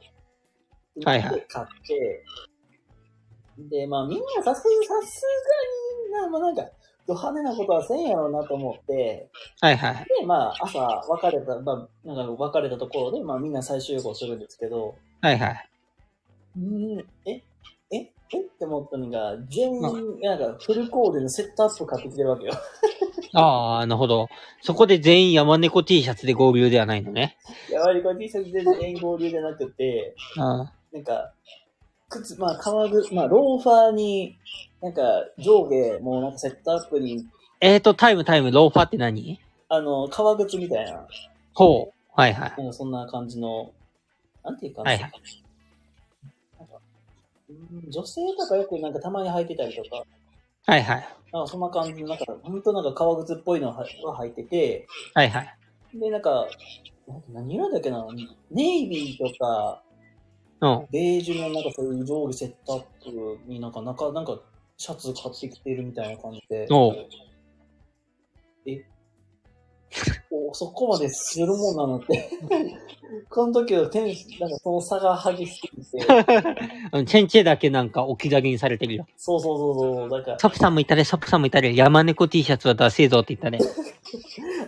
[1.04, 2.24] はいはい買って、
[3.58, 5.22] で、まあみんなさすがに、さす
[6.14, 6.64] がにな、まあなんか、
[7.08, 9.96] ド派手なことはせんやろうなと思って、はいはい。
[10.20, 15.70] で、まあ朝別れた、まあ、なんか別れたところで、まあみんな再集合するんですけど、はいはい。
[16.58, 17.42] うん、ええ
[17.92, 18.02] え？
[18.02, 19.82] って思ったのが、全員、
[20.22, 22.54] なんかフルコーデのセットアップ買ってきてるわけよ。
[23.34, 24.28] ああ、なるほど。
[24.62, 27.38] そこで全員山猫 T シャツで合流ではないのね。
[27.72, 31.34] やはりこれ T シャツで全員合流じゃなくて、あなんか、
[32.14, 34.38] 靴、まあ革靴、まあローファーに、
[34.82, 35.02] なんか
[35.38, 37.26] 上下、もうなんかセットアップに、
[37.62, 39.40] えーと、タイムタイム、ローファーって何？
[39.70, 41.08] あの、革靴みたいな、
[41.54, 41.94] ほう。
[42.16, 42.54] はいはい。
[42.58, 43.72] なんかそんな感じの、
[44.44, 44.92] なんていうかな。
[44.92, 45.12] はいはい
[46.60, 46.76] なんか
[47.50, 47.54] う
[47.88, 50.04] ん女性とかよくなんかたまに履いてたりとか、
[50.66, 51.08] はいはい。
[51.32, 55.58] なんかそんな感じの、なんか、ほんとなんか革靴っぽいのが履いてて、はいはい。
[55.94, 56.48] で、なんか、
[57.08, 58.06] なん何色だっけな？
[58.52, 59.84] ネイビーとか、
[60.64, 60.88] うん。
[60.92, 64.40] ベージュのなんかそういう上下セットアップになんか中、なんか
[64.78, 66.68] シャツ買ってきてるみたいな感じで。
[66.72, 66.96] おう
[68.66, 68.86] え？
[70.32, 72.30] おそこまでするもんなのって。
[73.30, 76.08] この時のテンなんかその差が激しすぎて。
[76.94, 79.06] うんチェンチェだけなんか置き去りにされてるよ。
[79.18, 80.10] そうそうそうそう。
[80.10, 81.76] だから、ソプさんもいたね、ソプさんもいたね。
[81.76, 83.60] 山猫 T シャツはダセえぞって言ったね。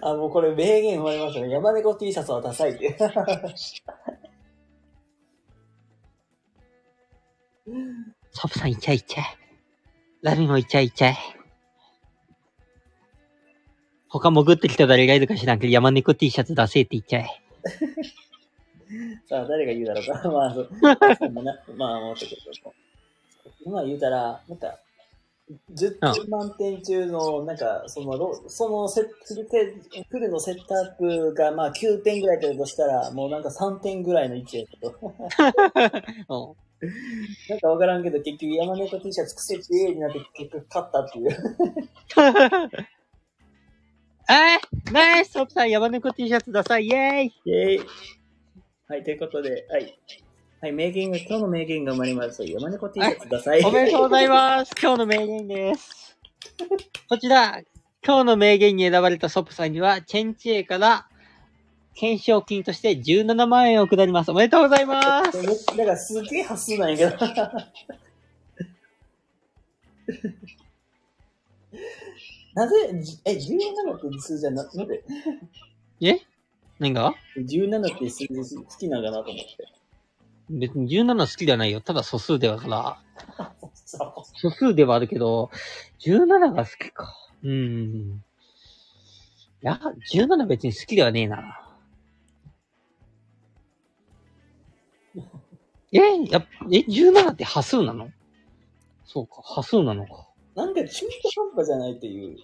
[0.02, 1.50] あ、もうこれ名言生まれましたね。
[1.50, 2.96] 山猫 T シャツはダサいって。
[8.32, 9.26] ソプさんいちゃいちゃい。
[10.22, 11.18] ラミもいちゃいちゃい。
[14.08, 17.28] 他潜ってきた誰がいるか知らんけど、山猫 T シャツダセえって言っちゃえ。
[19.28, 20.30] さあ、誰が言うだろうか。
[20.30, 20.70] まあ、そう
[21.76, 22.74] まあ、思ったけど。
[23.66, 24.80] 今言うたら、なんか、
[25.74, 34.94] 10点満点中の、なんか、そのロ、そのセフルのセットアップが、まあ、9点ぐらいだとしたら、もうなんか3点ぐらいの位置やけど。
[36.86, 36.94] う ん
[37.50, 41.30] なんかわからんけど、結局山猫 T シャツ癖って A になって結局勝ったっていう。
[44.28, 47.82] えー、ナイスソプさん山猫 T シャツダサいイェーイイェイ。
[48.88, 50.00] はい、ということで、はい。
[50.62, 52.44] はい、名言が、今日の名言が生まれました。
[52.44, 53.64] 山猫 T シャツください。
[53.64, 54.74] おめでとうございます。
[54.82, 56.18] 今日の名言です。
[57.08, 57.62] こちら、
[58.04, 61.08] 今日の名言に選ばれたソップさんには、チェンチエから、
[61.96, 64.32] 懸賞金として17万円を下ります。
[64.32, 65.38] おめでとうございます。
[65.38, 65.56] めだ
[65.86, 67.26] からすげえ発数なんやけど。
[72.54, 75.04] なぜ、じえ、17って数字はな、なんで、
[76.02, 76.20] え？
[76.80, 79.58] 何が？17って数字好きなんかなと思って。
[80.50, 81.82] 別に17好きではないよ。
[81.82, 83.00] ただ素数ではから。
[84.36, 85.50] 素数ではあるけど、
[86.00, 87.16] 17が好きか。
[87.44, 88.24] うーん。
[89.64, 89.80] いや、
[90.14, 91.65] 17別に好きではねえな。
[96.00, 98.10] えやっえ、17って端数なの？
[99.06, 100.28] そうか、端数なのか。
[100.56, 102.38] なんか中途半端じゃないっていう。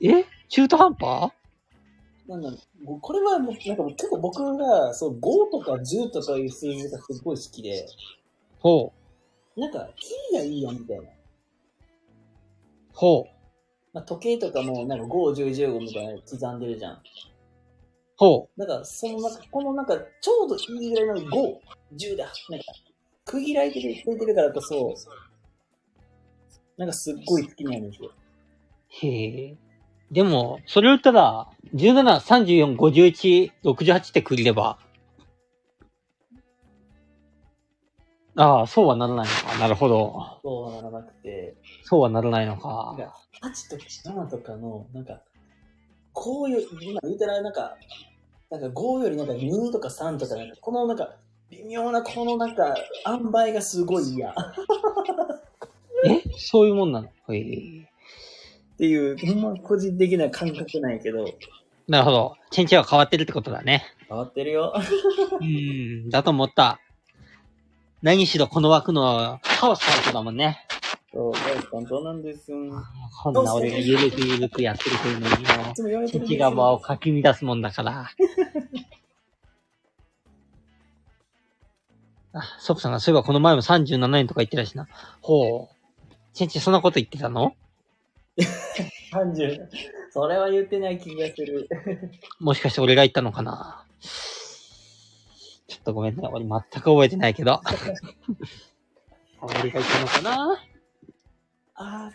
[0.00, 0.24] え？
[0.48, 1.32] 中途半端？
[2.28, 7.86] なんだろうこれはもう、なんかもう結構僕が、そう、5とか10とかいう数字がすごい好きで、
[8.60, 8.92] ほ
[9.56, 9.60] う。
[9.60, 11.04] なんか、キーがいいやんみたいな。
[12.92, 13.30] ほう。
[13.92, 17.02] まあ、時計とかも、なんか5、10、15みたいなの刻んでるじゃん。
[18.22, 21.58] ほだから、そのなんか、このなんか、ちょうどいいぐらいの5、
[21.96, 22.32] 10だ。
[22.50, 22.66] なんか、
[23.24, 24.94] 区切られてる、てるからこそ、
[26.76, 28.10] なんかすっごい好きなんですよ。
[28.10, 29.06] う。
[29.06, 29.56] へえ。
[30.12, 34.78] でも、それを言ったら、17、34、51、68って区切れば。
[38.36, 39.58] ああ、そうはならないのか。
[39.58, 40.38] なるほど。
[40.44, 42.94] そうはならなくて、そうはならないのなんか。
[42.96, 45.20] か、8とか7とかの、なんか、
[46.12, 47.76] こういう、今言うたらなんか、
[48.52, 51.14] なんか5よりなんか2とか3とか、なんかこのなんか、
[51.48, 52.74] 微妙なこのなんか、
[53.06, 54.34] 塩梅がすごい嫌っ
[56.04, 56.22] え？
[56.36, 57.08] そういうもんなの？
[57.34, 57.88] へえ。
[58.76, 61.24] ていう、ほんま個人的な感覚なんやけど、
[61.88, 62.36] なるほど。
[62.50, 63.84] チェンチェは変わってるってことだね。
[64.06, 64.74] 変わってるよ。
[65.40, 66.78] うーん、だと思った。
[68.02, 70.58] 何しろこの枠のカオス担当だもんね。
[71.12, 71.32] そう、
[71.70, 72.50] 簡単なんです。
[72.50, 72.54] い
[73.22, 78.10] こんな俺がゆるくゆるくやってるというのにもう、が場をかき乱すもんだから。
[82.34, 84.88] あ、ソプさんがそういえばこの前も37円とか言ってたしな。
[85.20, 85.74] ほう。
[86.32, 87.54] チェンチそんなこと言ってたの？
[89.12, 89.68] 30。
[90.10, 91.68] それは言ってない気がする。
[92.40, 93.84] もしかして俺が言ったのかな？
[95.68, 96.26] ちょっとごめんね。
[96.32, 97.60] 俺全く覚えてないけど。
[99.42, 100.71] 俺が言ったのかな？
[101.82, 102.10] あ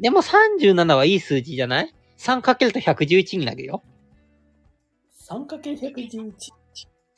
[0.00, 3.82] でも37はいい数字じゃない ?3 かけると111になるよ。
[5.30, 6.32] ー、3×111。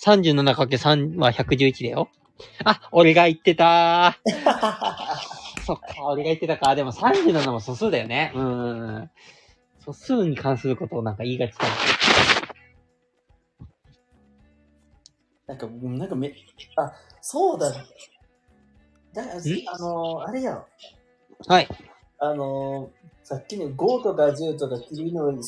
[0.04, 2.10] 37かけ3は111だよ。
[2.64, 4.18] あ、俺が言ってた
[5.64, 6.74] そっか、俺が言ってたか。
[6.74, 8.32] でも37も素数だよね。
[8.34, 9.10] うーん。
[9.78, 11.66] 素数に関することをなんか言いがちだ。
[15.46, 16.34] なんか、うんなんかめ、
[16.76, 17.70] あ、そうだ。
[17.70, 20.64] だあのー、あれや。
[21.46, 21.68] はい。
[22.30, 25.42] あのー、さっきの5とか10とか切りの好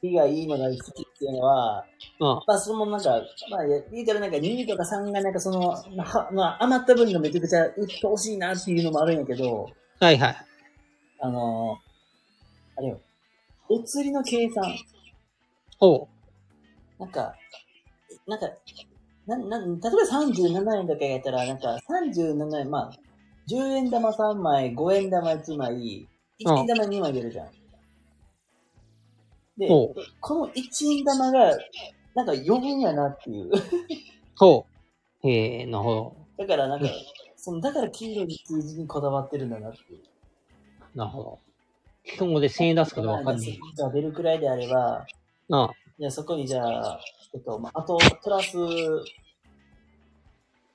[0.00, 1.84] きがいいのが好きっていうのは、
[2.20, 2.26] うん。
[2.46, 3.10] まあ、そのなんか、
[3.50, 5.60] まあ、言うたらなんか2とか3がなんかその、
[5.96, 10.36] まあ、まあ、余った分がめちゃくちゃ売ってほしいなっていうのもあるんやけど、はいはい。
[11.20, 13.00] あのー、あれよ、
[13.68, 14.64] お釣りの計算、
[15.78, 16.08] ほ
[16.98, 17.34] なんか、
[18.26, 18.48] なんか、
[19.26, 22.90] な、な、例えば37円だけやったら、なんか37円、まあ、
[23.48, 26.08] 10円玉3枚、5円玉1枚、
[26.40, 27.50] 1円玉2枚出るじゃん。
[29.58, 29.68] で。
[29.68, 29.94] こ
[30.34, 31.56] の1円玉が、
[32.14, 33.50] なんか余分やなっていう。
[34.36, 34.66] ほ
[35.22, 35.28] う。
[35.28, 36.16] へえ、なるほど。
[36.38, 36.86] だからなんか、
[37.36, 40.02] その、だから黄色い数字にこだわってるんだなっていう。
[40.94, 41.38] なるほど。
[42.04, 43.60] 基本語で1000円出すことわかんない。
[43.78, 45.06] が出るくらいであれば、
[45.50, 47.00] あじゃあそこにじゃあ、
[47.34, 48.56] えっと、まあ、あと、プラス、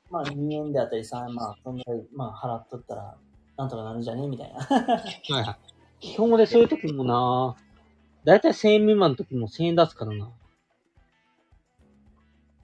[0.10, 3.18] まあ、2円であったり3円、まあ、そんぐらい、まあ、払っとったら、
[3.58, 4.28] なんとかなるんじゃね？
[4.28, 4.60] みたいな。
[4.66, 4.86] は
[5.30, 5.58] いはい。
[6.00, 7.56] 基本語でそういう時もな、
[8.24, 10.32] だいたい1000円未満の時も1000円出すからな。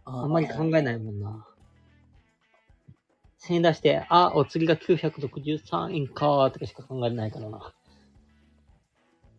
[0.06, 1.46] ああんまり考えないもんな。
[3.40, 7.74] 1000円出して、あ、お釣りが963円かーとかしか考えないからな。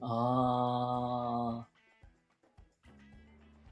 [0.01, 1.67] あ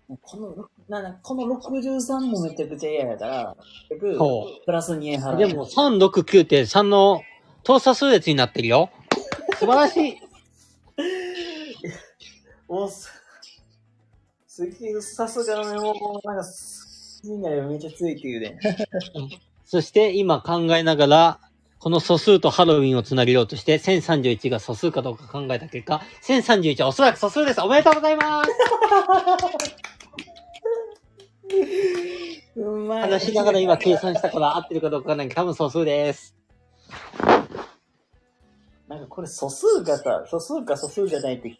[0.08, 0.16] ー。
[0.22, 3.56] この、な、な、この63もめちゃくちゃ嫌やから、
[3.88, 4.18] 結局
[4.64, 5.38] プラス2円払う。
[5.38, 7.22] でも、3、6、9って3の
[7.66, 8.90] 等差数列になってるよ。
[9.58, 10.16] 素晴らしい。
[12.68, 13.10] おす、
[14.46, 16.48] すげえ、さすがね、もう、なんか、好
[17.22, 18.56] きになめっちゃついてね。
[19.66, 21.40] そして今考えながら、
[21.80, 27.60] この素数とハロウィンをつなげようとして、1031が素数かどうか考えた結果、1031はおそらく素数です。
[27.62, 28.50] おめでとうございます
[32.54, 33.02] うまい。
[33.02, 36.36] 話しながら今計算したから合ってるかどうかなんか多分素数です。
[38.88, 41.56] なんかこれ素数がさ、素数か素数じゃないって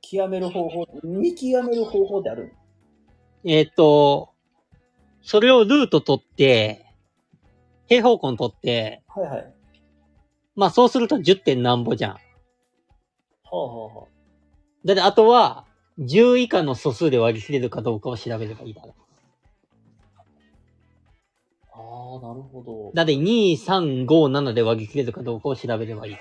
[0.00, 2.54] 極める方法、見極める方法ってある
[3.44, 4.30] えっ、と、
[5.22, 6.86] それをルート取って、
[7.88, 9.54] 平方根取って、はいはい。
[10.56, 12.16] まあそうすると10点なんぼじゃん。
[13.42, 14.08] ほうほうほ
[14.84, 15.66] だってあとは、
[15.98, 18.88] 10以下の素数で割り切れるかどうかを調べればいいだろ。
[18.88, 19.02] う。
[21.74, 22.92] ああ、なるほど。
[22.94, 26.16] だって2、3、5、7で割り切れるかどうかを調べればいい。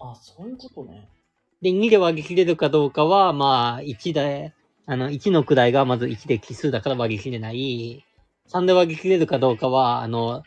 [0.00, 1.08] あ、そういうことね。
[1.62, 4.54] で、2で割り切れるかどうかは、まあ、1で、
[4.86, 8.04] あの、1の位がまず1で奇数だから割り切れない。
[8.48, 10.42] 3で割り切れるかどうかは、あの、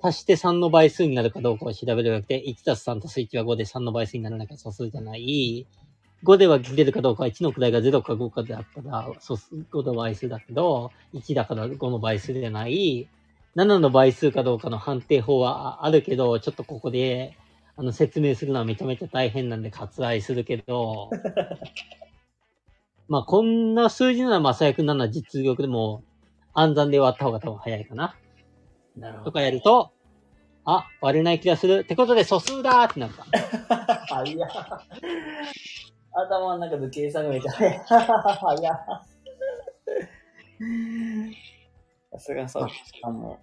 [0.00, 5.66] 足して3の倍数になるかどうかを調べるわけで、1たす3たす1は5で3の倍数にならなきゃ素数じゃない。
[6.24, 13.08] 5で割り切れるかどうかは1の位が0か5かであったら、素数、5の倍数だけど、1だから5の倍数じゃない。
[13.54, 17.36] 7の倍数かどうかの判定法はあるけど、ちょっとここで、
[17.76, 21.10] あの、説明するのはめちゃめちゃ大変なんで割愛するけど、
[23.08, 26.02] まあ、こんな数字ならまあ最悪なのは実力でも
[26.54, 28.16] 暗算で割った方が多分早いかな。
[28.96, 29.24] なるほど。
[29.26, 29.92] とかやると、
[30.64, 31.80] あ、割れない気がする。
[31.80, 33.24] ってことで素数だーってな った。
[34.18, 34.46] あ、いや。
[36.14, 37.78] 頭の中で計算がめっちゃ早い。
[37.88, 38.60] 早い。
[42.12, 42.68] さすがそう。
[43.02, 43.38] あの、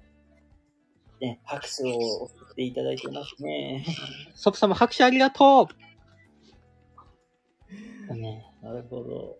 [1.22, 3.86] ね、拍手を送っていただいてますね。
[4.36, 5.89] ソプさんも拍手ありがとう
[8.07, 8.45] だね。
[8.61, 9.38] なるほど。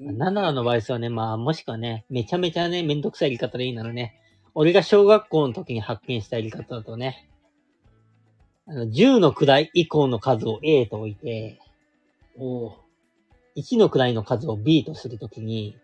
[0.00, 4.18] 7の倍数はね、まあ、もしくはね、めちゃめちゃね、めんどくさいやり方でいいならね、
[4.54, 7.28] 俺が小学校の時に発見したやり方だとね、
[8.66, 11.60] あの、10の位以降の数を A と置いて、
[12.36, 12.72] おう
[13.56, 15.76] 1の位の数を B とするときに、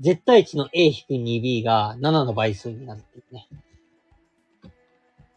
[0.00, 3.48] 絶対値の A-2B が7の倍数になるっていうね。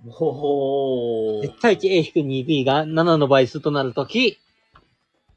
[0.10, 1.42] ほほー。
[1.44, 4.40] 絶対値 A-2B が7の倍数となるとき、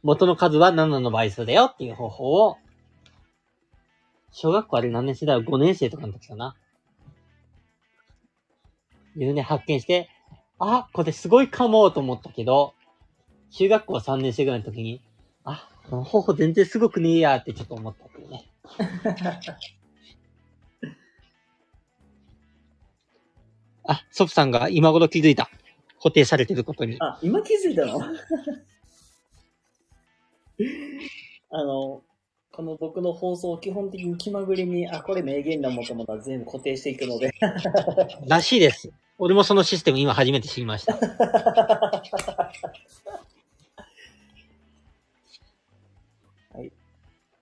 [0.03, 2.57] 元の数は7の倍数だよっていう方法を、
[4.33, 5.35] 小学校あれ何年生だ？
[5.35, 6.57] ろう ?5 年生とかの時かな。
[9.17, 10.09] 自分で発見して、
[10.59, 12.75] あ、これすごいかもと思ったけど、
[13.51, 15.03] 中学校3年生ぐらいの時に、
[15.45, 18.50] あ、この方法全然すごくねえやってちょっと思ったっていうね。
[23.85, 25.51] あ、ソプさんが今頃気づいた。
[26.03, 26.97] 固定されてることに。
[27.01, 28.01] あ、今気づいたの？
[31.53, 32.03] あの、
[32.53, 37.33] この僕の放送、基本的に気まぐれに、あ、これ名言だもんと思ったら全部固定していくので。
[38.27, 38.91] らしいです。
[39.19, 40.99] 俺もそのシステム今初めて知りました。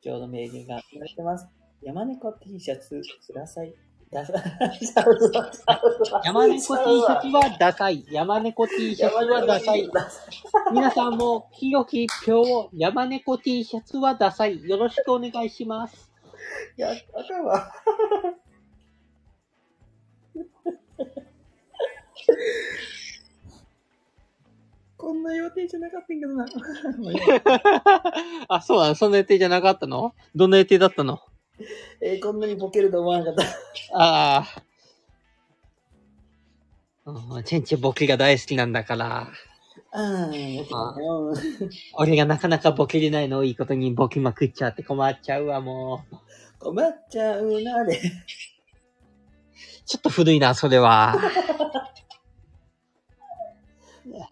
[0.00, 1.48] 今日の名言が言われてます。
[1.82, 3.74] 山猫 T シャツください。
[4.10, 4.32] ださ
[6.24, 8.06] 山猫 T シャツはダサい。
[8.10, 9.90] 山猫 T シャツはダサい。
[10.72, 14.66] 皆さんも清き一票を山猫 T シャツはダサい。
[14.68, 16.10] よろしくお願いします。
[16.76, 17.72] いや、あかんわ。
[24.98, 26.44] こんな予定じゃなかったんけどな。
[28.48, 28.94] あ、そうなの？
[28.96, 30.12] そんな予定じゃなかったの？
[30.34, 31.20] どんな予定だったの？
[32.00, 33.42] えーこんなにボケると思わなかった。
[33.96, 34.44] ああ。
[37.06, 39.28] うんチェンチェボケが大好きなんだから。
[39.92, 41.34] あー、あうん
[41.94, 46.16] 俺がなかなかボケれないのをいいことにボケまくっちゃって困っちゃうわ、もう。
[46.58, 48.00] 困っちゃうなで。
[49.86, 51.16] ちょっと古いな、それは。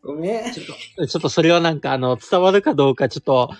[0.02, 0.52] ごめん。
[0.54, 0.64] ちょ
[1.04, 3.50] っとそれはなんかあの、伝わるかどうかちょっと、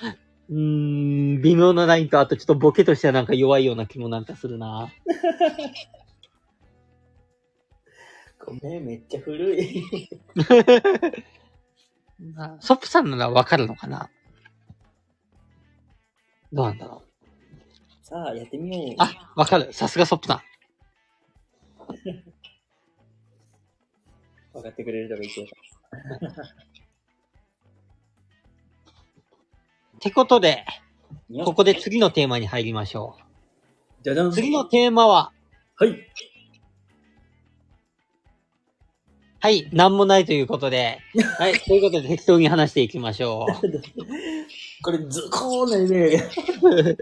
[0.48, 4.92] うーん、微妙なラインと、あとちょっとボケとしてはなんか弱いような気もなんかするな。
[8.44, 9.84] ごめん、めっちゃ古い。
[12.38, 14.08] あソップさんならわかるのかな？
[16.52, 17.08] どうなんだろう？
[18.02, 18.94] さあ、やってみよう。
[18.98, 19.72] あ、わかる。
[19.72, 20.40] さすがソップさん。
[24.54, 25.50] 分かってくれる人がいて。
[29.96, 30.64] ってことで、
[31.30, 33.16] よここで次のテーマに入りましょ
[34.02, 34.32] じゃじゃんう。
[34.32, 35.32] 次のテーマは、
[35.76, 36.06] はい。
[39.40, 40.98] はい、なんもないということで、
[41.38, 43.52] はい、 ということで適当に話していきましょう。
[44.82, 46.60] これ、ズコーンな夢やけど。
[46.60, 46.98] という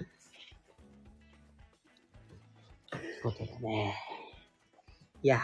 [3.23, 3.95] ことでね。
[5.23, 5.41] いやー、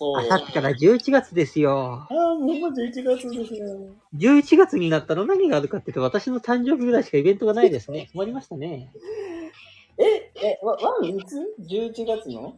[0.00, 0.16] そう。
[0.16, 2.06] あさってから11月ですよ。
[2.08, 3.90] ああ、もう11月ですよ。
[4.16, 8.08] 11月になったら何があるかっていうと、私の誕生日ぐらいしかイベントがないですね。
[8.14, 8.90] 困りましたね。
[9.98, 12.56] え、え、わ、ワンいつ ?11 月の？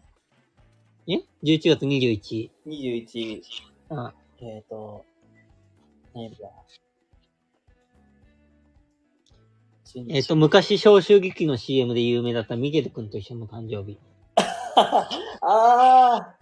[1.09, 2.51] え ?11 月21。
[2.65, 3.43] 21、
[3.91, 5.05] あえっ、ー、と、
[6.15, 6.49] 何だ？
[10.09, 13.99] えっ、と、昔、消臭劇の CM で有名だったミゲル君と一緒の誕生日。
[14.77, 15.09] あ
[15.43, 16.42] あ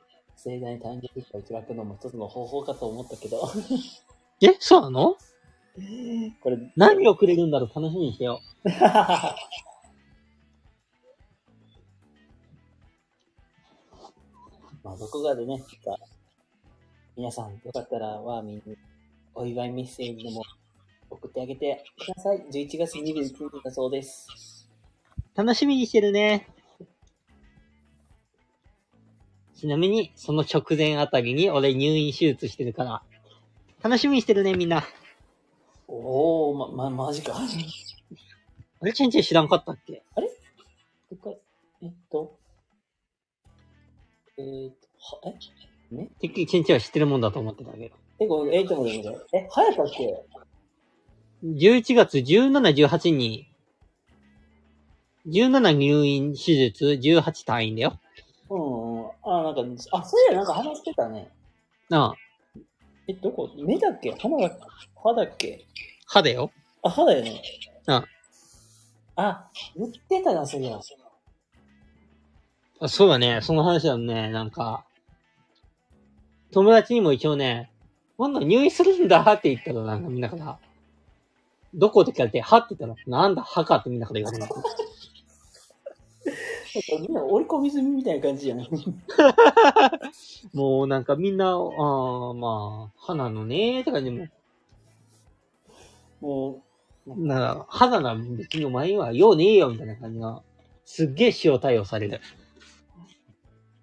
[0.37, 3.49] 盛大に誕生日会を開くのも一つの方法かと思ったけど、
[4.41, 5.17] えそうなの？
[6.41, 7.75] これ、何をくれるんだろう？
[7.75, 8.41] 楽しみにしてよ
[14.83, 15.67] まあ、どこかでね、なんか
[17.15, 18.77] 皆さん、よかったら、ワーミンに
[19.35, 20.43] お祝いメッセージでも
[21.09, 22.39] 送ってあげてください。
[22.51, 24.67] 11月21日だそうです。
[25.35, 25.37] う。
[25.37, 26.47] 楽しみにしてるね。
[29.61, 33.03] ちなみに、その直前あたりに俺入院手術してるから、
[33.83, 34.83] 楽しみにしてるね、みんな。
[35.87, 37.35] おー、ま、ま、マジか。
[37.37, 40.01] あれ、チェンチェン知らんかったっけ？
[41.11, 41.29] どっか
[41.83, 42.39] えっと、
[44.39, 44.73] えーっ
[45.21, 45.33] と、は、
[45.91, 45.95] え？
[45.95, 46.07] ね？
[46.19, 47.95] てっきりチェンチェンは知ってるもんだと思ってたけど。
[48.19, 50.23] え、これ、えいともでもね、え、早かっけ
[51.43, 53.47] ？11月17、18に、
[55.27, 57.99] 17入院手術、18退院だよ。
[58.49, 58.80] うん、うん。
[59.39, 59.61] あ、なんか、
[59.91, 61.29] あ、そういや、なんか話してたね。
[61.89, 62.13] なあ、
[63.07, 63.49] え、どこ？
[63.57, 64.11] 目だっけ？
[64.11, 64.65] 鼻だっけ？
[64.95, 65.65] 歯だっけ
[66.05, 66.51] 歯だよ。
[66.83, 67.41] あ、歯だよね。
[67.87, 68.05] うん。
[69.15, 70.79] あ、言ってたな、そりゃ。
[72.79, 74.85] あそうだね、その話だね、なんか、
[76.51, 77.71] 友達にも一応ね、
[78.17, 80.59] 今度入院するんだって言ったら、なんかみんなから、
[81.73, 84.45] どこって聞かれて、歯って言ったら、なんだ、歯かってみんなから言われる。
[86.99, 88.69] みんな折り込み済みみたいな感じじゃない？
[90.53, 94.27] もうなんかみんな、ああ、まあ、歯なのねーって感じでも
[96.21, 96.63] も
[97.07, 100.43] う、な、歯なら別にお前には用ねえよみたいな感じが、
[100.85, 102.21] すっげえ塩対応される。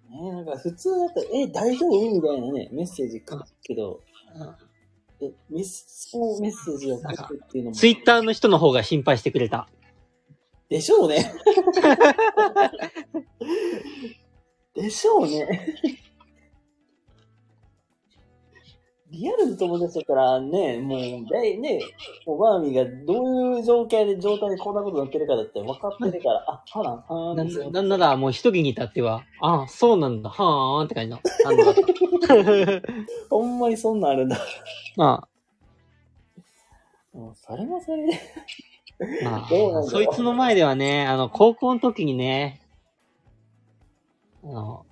[0.09, 2.11] う、ね、なんか普通だったら、え、大丈夫？
[2.13, 4.01] みたいなね、メッセージ書くけど、
[5.21, 7.75] え、メス、そのメッセージを書くっていうのも。
[7.75, 9.67] ツイッターの人の方が心配してくれた。
[10.69, 11.33] でしょうね。
[14.75, 15.75] でしょうね。
[19.11, 21.79] リアルの友達だったらね、もう、でね、
[22.27, 27.01] もうワーミーがどういう状態で、状態でこんなことになってるかだって分かってるから、 あ、はな、は
[27.35, 27.71] なーん。
[27.71, 31.19] なんならもう一人に至っては、ああ、そうなんだ、はーんって感じの。
[33.31, 34.37] ほんまにそんなんあるんだ。
[34.95, 35.27] ま
[37.11, 38.13] もうそれもそれで。
[38.99, 42.61] あ、まあ、そいつの前ではね、あの、高校の時にね、
[44.43, 44.85] あの、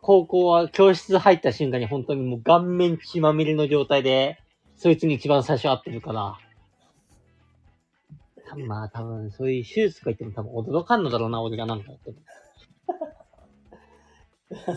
[0.00, 4.38] 高校は教室入った瞬間に本当にもう顔面血まみれの状態で、
[4.76, 6.38] そいつに一番最初会ってるから、
[8.66, 12.16] まあ多分そういう手術とか言っても多分驚かんのだろうな、俺がなんかやっても。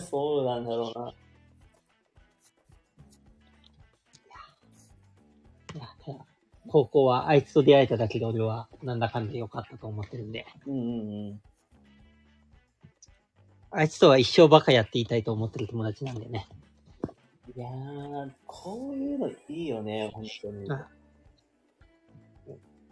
[0.00, 1.12] そうなんだろうな。
[5.74, 6.35] いやただ
[6.68, 11.40] 高校はあいつと出会えただけで俺はなんだかんだ良かったと思ってるんで、うんうんうん。
[13.70, 16.46] あいつとは一生バカやっていたいと思ってる友達なんでね。
[17.56, 20.88] いやー、こういうのいいよね、本当にあ。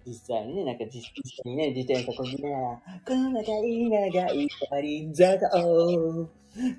[0.07, 1.13] 実際にね、なんか実際
[1.45, 2.49] にね、自転車こぎな、
[3.07, 6.29] この長い長い針坂を、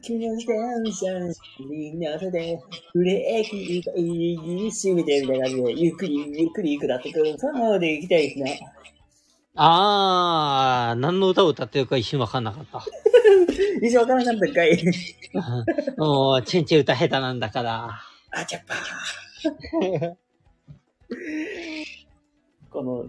[0.02, 1.20] 君の自転車
[1.68, 2.62] に乗せて、
[2.94, 7.38] ブレーキを握りしめてみたいな感じで、ゆっくりゆっくり下ってくる。
[7.38, 8.60] そのままで行きたいですね。
[9.56, 12.84] あー、何の歌を歌ってるか一瞬わかんなかった。
[13.82, 14.84] 以上からなんだかい。
[15.98, 17.90] もう、チェンチェ歌下手なんだから。
[18.32, 18.76] あちゃっぱ
[22.76, 23.06] この、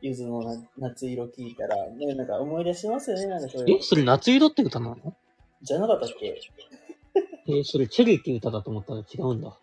[0.00, 3.78] ゆずのな夏色聞いたら、ね、なんか思い出しますよね、なんかそれえ、。
[3.82, 5.14] それ夏色って歌なの？
[5.62, 6.40] じゃなかったっけ？
[7.48, 9.56] え、それチェリーって歌だと思ったら違うんだ。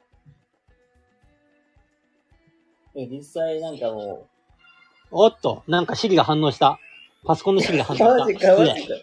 [2.95, 4.27] え実際なんかも
[5.09, 6.79] おっと、なんかシリが反応した。
[7.25, 8.25] パソコンのシリが反う、応した。
[8.25, 8.93] マジか、マ失礼ジか。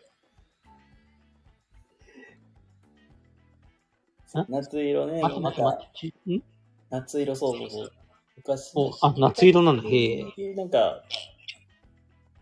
[4.48, 5.20] 夏色ね。
[5.22, 5.90] 待って待って待っ
[6.26, 6.32] て。
[6.36, 6.42] ん？
[6.90, 7.92] 夏色、そうそうそう。
[8.40, 8.72] 昔。
[8.74, 9.82] お、あ、夏色なんだ。
[9.88, 10.54] へえ。
[10.54, 11.02] なんか、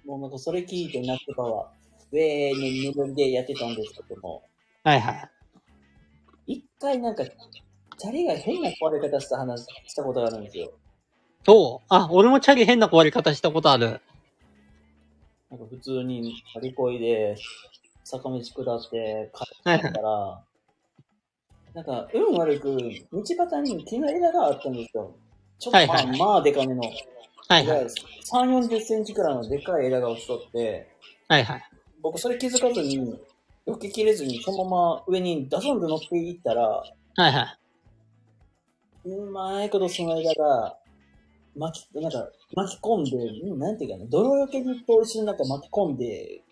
[0.04, 1.72] もうなんかそれ聞いて夏場は、
[2.12, 4.42] ウェーのノリでやってたんですけども、
[4.84, 6.54] はいはい。
[6.54, 10.72] 一回なんか、チャリが変な壊れ方した話、したことがあるんですよ。
[11.46, 14.00] おうあ、俺もチャリ変な壊れ方したことある。
[15.50, 17.36] なんか普通にチャリこいで、
[18.04, 19.90] 坂道下って帰はいはい。
[19.90, 20.44] ったら、
[21.74, 25.14] なんか、運悪く、道端に木の枝があったんですよ。
[25.58, 26.80] ちょっとまあ、はいはいまあ、でかめの。
[26.80, 27.86] はいはい。
[27.86, 30.88] 3、40センチくらいのでかい枝が落ちとって、
[31.28, 31.62] はいはい。
[32.02, 33.18] 僕それ気づかずに、
[33.66, 36.84] 避けきれずに、そのまま上にダソンと乗っていったら、は
[37.28, 37.56] いは
[39.04, 39.08] い。
[39.08, 40.76] うまいことその枝が、
[41.56, 46.42] 巻き、なんか、巻き込んで、うんなんていうかね、泥よけにと一緒になんか巻き込んで、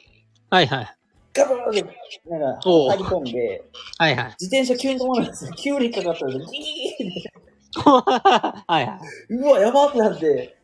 [0.51, 0.97] はいはい。
[1.33, 1.83] ガブーって、
[2.29, 3.65] なんか、入り込んで、
[3.99, 4.37] はいはい。
[4.41, 5.53] 自転車急に止まるんですよ。
[5.53, 7.33] 急にかかったら、ギーって、
[7.81, 8.99] はいは
[9.31, 9.35] い。
[9.35, 10.57] うわ、やばってなって、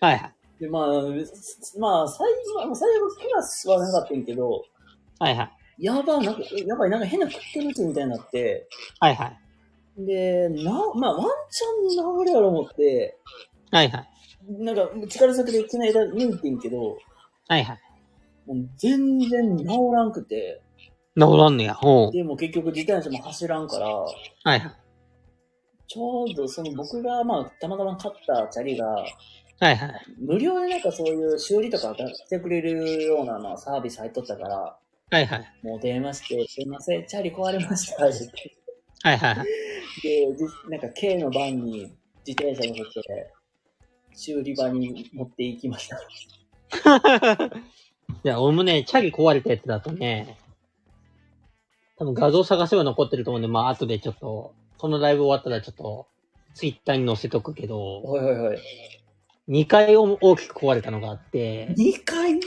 [0.00, 0.34] はいはい。
[0.60, 0.84] で、まあ、
[1.78, 4.62] まあ、最後、まあ最後、クラスはなかったんやけど、
[5.18, 5.84] はいはい。
[5.84, 8.68] やば、なんか、やばい、なんか変な食ってる気みたいになって、
[9.00, 10.06] はいはい。
[10.06, 13.18] で、な、まあ、ワンチャン治るやろ思って、
[13.70, 14.08] はいはい。
[14.48, 16.98] なんか、力先で木の枝抜いてんけど、
[17.48, 17.78] はいはい。
[18.46, 20.62] もう全然治らんくて、
[21.16, 21.74] 治らんねや。
[21.74, 22.12] ほう。
[22.12, 24.10] でも結局自転車も走らんから、はい
[24.44, 24.60] はい。
[25.92, 29.08] ちょうどその僕がまあたまたま買ったチャリが、は
[29.72, 29.92] いはい。
[30.20, 34.56] 無料でなんかそういう修理とかしてくれるようなまあサービス入っとったから、
[35.10, 35.52] はいはい。
[35.64, 38.04] もう電話して、すいません、チャリ壊れました。
[38.04, 38.12] はい
[39.18, 39.46] はいはい。
[40.00, 41.92] で、じなんか K の番に
[42.24, 43.32] 自転車乗せて、
[44.14, 45.96] 修理場に持って行きました。
[48.22, 50.38] いや、俺もね、チャリ壊れたやつだとね、
[51.98, 56.06] 多分画像探せば残ってると思うんで、まあ後でちょっと、このライブ終わったらちょっと、
[56.54, 58.58] ツイッターに載せとくけど、はいはいはい。
[59.50, 62.40] 2回大きく壊れたのがあって、2回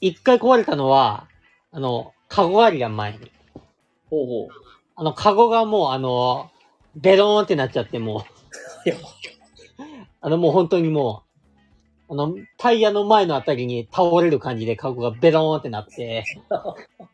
[0.00, 1.28] ？1回壊れたのは、
[1.70, 3.30] あの、カゴありやん前に。
[4.10, 4.48] ほうほう。
[4.96, 6.50] あの、カゴがもうあの、
[6.96, 8.26] ベローンってなっちゃっても
[8.84, 8.98] う、いや、
[10.20, 11.22] あのもう本当にも
[12.08, 16.24] う、あの、タイヤの前のあたりに倒れる感じでカゴがベローンってなって、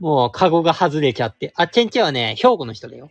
[0.00, 3.10] もうカゴが外れちゃって、あっちんちはね、兵庫の人だよ。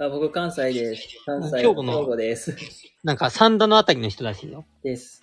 [0.00, 1.08] あ僕関西です。
[1.24, 2.56] 関西兵庫の兵庫です。
[3.02, 4.64] なんか三田のあたりの人らしいよ。
[4.84, 5.20] です。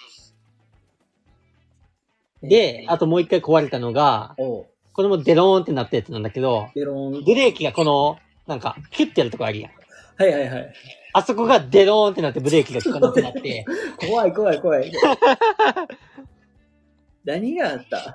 [2.41, 4.67] で、あともう一回壊れたのが、こ
[5.01, 7.23] れもデローンってなったやつなんだけど、ベローン。
[7.23, 8.17] ブレーキがこの、
[8.47, 9.71] なんか、キュッてやるとこあるやん。
[10.17, 10.73] はいはいはい。
[11.13, 13.65] あそこがデローンってなってブレーキが効かなくなって、
[13.97, 14.91] 怖い怖い怖い。
[17.23, 18.13] 何があった？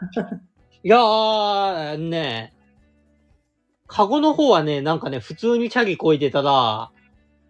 [0.83, 2.55] いやー、ね
[3.87, 6.91] カゴの方はね、なんかね、普通にチャリこいでたら、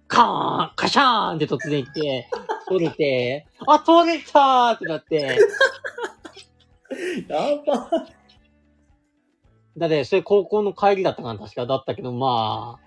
[0.08, 2.28] カーンカシャーンって突然行って、
[2.66, 5.38] 取れて、あ、取れたーってなって、
[7.28, 7.90] やば。
[9.76, 12.80] だって、それ高校の帰りだったかな、確かだったけど、ま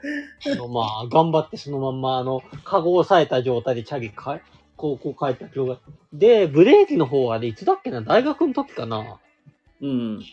[0.46, 4.42] あ、あのまあ、頑張ってそのまんま、あの、カゴを押さえた状態でチャリか、
[4.76, 5.80] 高校帰ったけど、
[6.12, 9.20] で、ブレーキの方はね、いつだっけな、大学の時かな。
[9.84, 10.24] うん。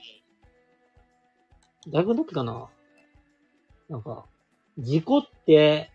[1.89, 2.69] 大学の時かな。
[3.89, 4.25] なんか、
[4.79, 5.91] 事故って、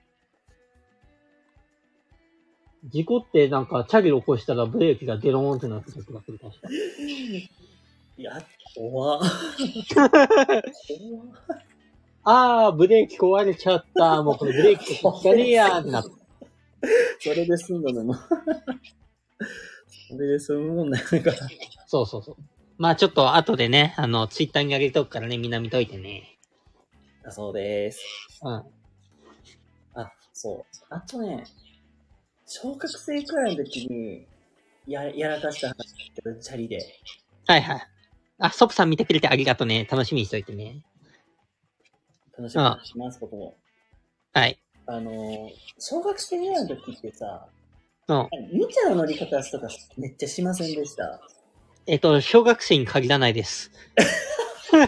[2.83, 6.67] 事故ってなんか、チャリを起こしたらブレーキがデローンってなってた気がする、確か。
[8.17, 8.33] いや、
[8.75, 9.21] 怖っ。
[12.25, 14.21] あー、ブレーキ壊れちゃった。
[14.21, 16.11] もうこれブレーキ効かねえやーってなって。
[17.19, 18.27] それで済んだのな。
[20.09, 21.21] それで済むもんないから。
[21.87, 22.35] そうそうそう。
[22.77, 26.37] まあちょっと後でね、あの、ツイッターに上げとくからね、みんな見といてね。
[27.23, 28.01] だそうです。
[28.43, 28.63] うん。
[29.95, 30.85] あ、そう。
[30.89, 31.45] あとね、
[32.45, 34.27] 小学生くらいの時に、
[34.87, 35.83] や、やらかした話だ
[36.15, 36.79] けど、チャリで。
[37.47, 37.87] はいはい。
[38.39, 39.87] あ、ソプさん見てくれてありがとうね。
[39.89, 40.83] 楽しみにしといてね。
[42.37, 43.55] 楽しみにします、僕も。
[44.33, 44.59] はい。
[44.87, 45.49] あのー、
[45.79, 47.47] 小学生ぐらいの時ってさ、
[48.07, 48.29] うん。
[48.51, 49.67] 無茶な乗り方とか
[49.97, 51.21] めっちゃしませんでした？
[51.87, 53.71] えっと、小学生に限らないです。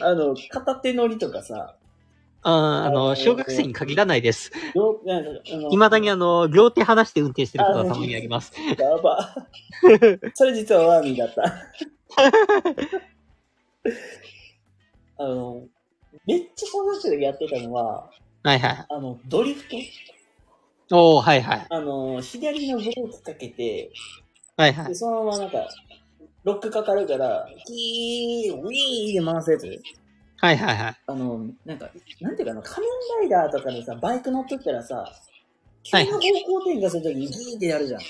[0.00, 1.74] あの、片手乗りとかさ、
[2.42, 4.52] あーあの、小学生に限らないです。
[4.74, 8.52] 両なんかあの未だにあの、両手離して運転してることはたまにあります。
[8.78, 9.34] やば。
[10.34, 11.42] それ実はワーミーだった。
[15.16, 15.66] あの、
[16.26, 18.10] めっちゃ小学生でやってたのは、
[18.42, 18.86] はいはい。
[18.88, 19.76] あの、ドリフト
[20.92, 21.66] おー、はいはい。
[21.68, 23.90] あの、左のブレーキかけて、
[24.56, 24.94] はいはいで、。
[24.94, 25.68] そのままなんか、
[26.42, 29.66] ロックかかるから、キー、ウィーで回すやつ。
[30.38, 30.96] はいはいはい。
[31.06, 35.04] あの、なんか、なんていうかな、仮面ライダーとかでさ、バイク乗っとったらさ、
[35.82, 38.00] 急はいに方向転換するときにギーってやるじゃん。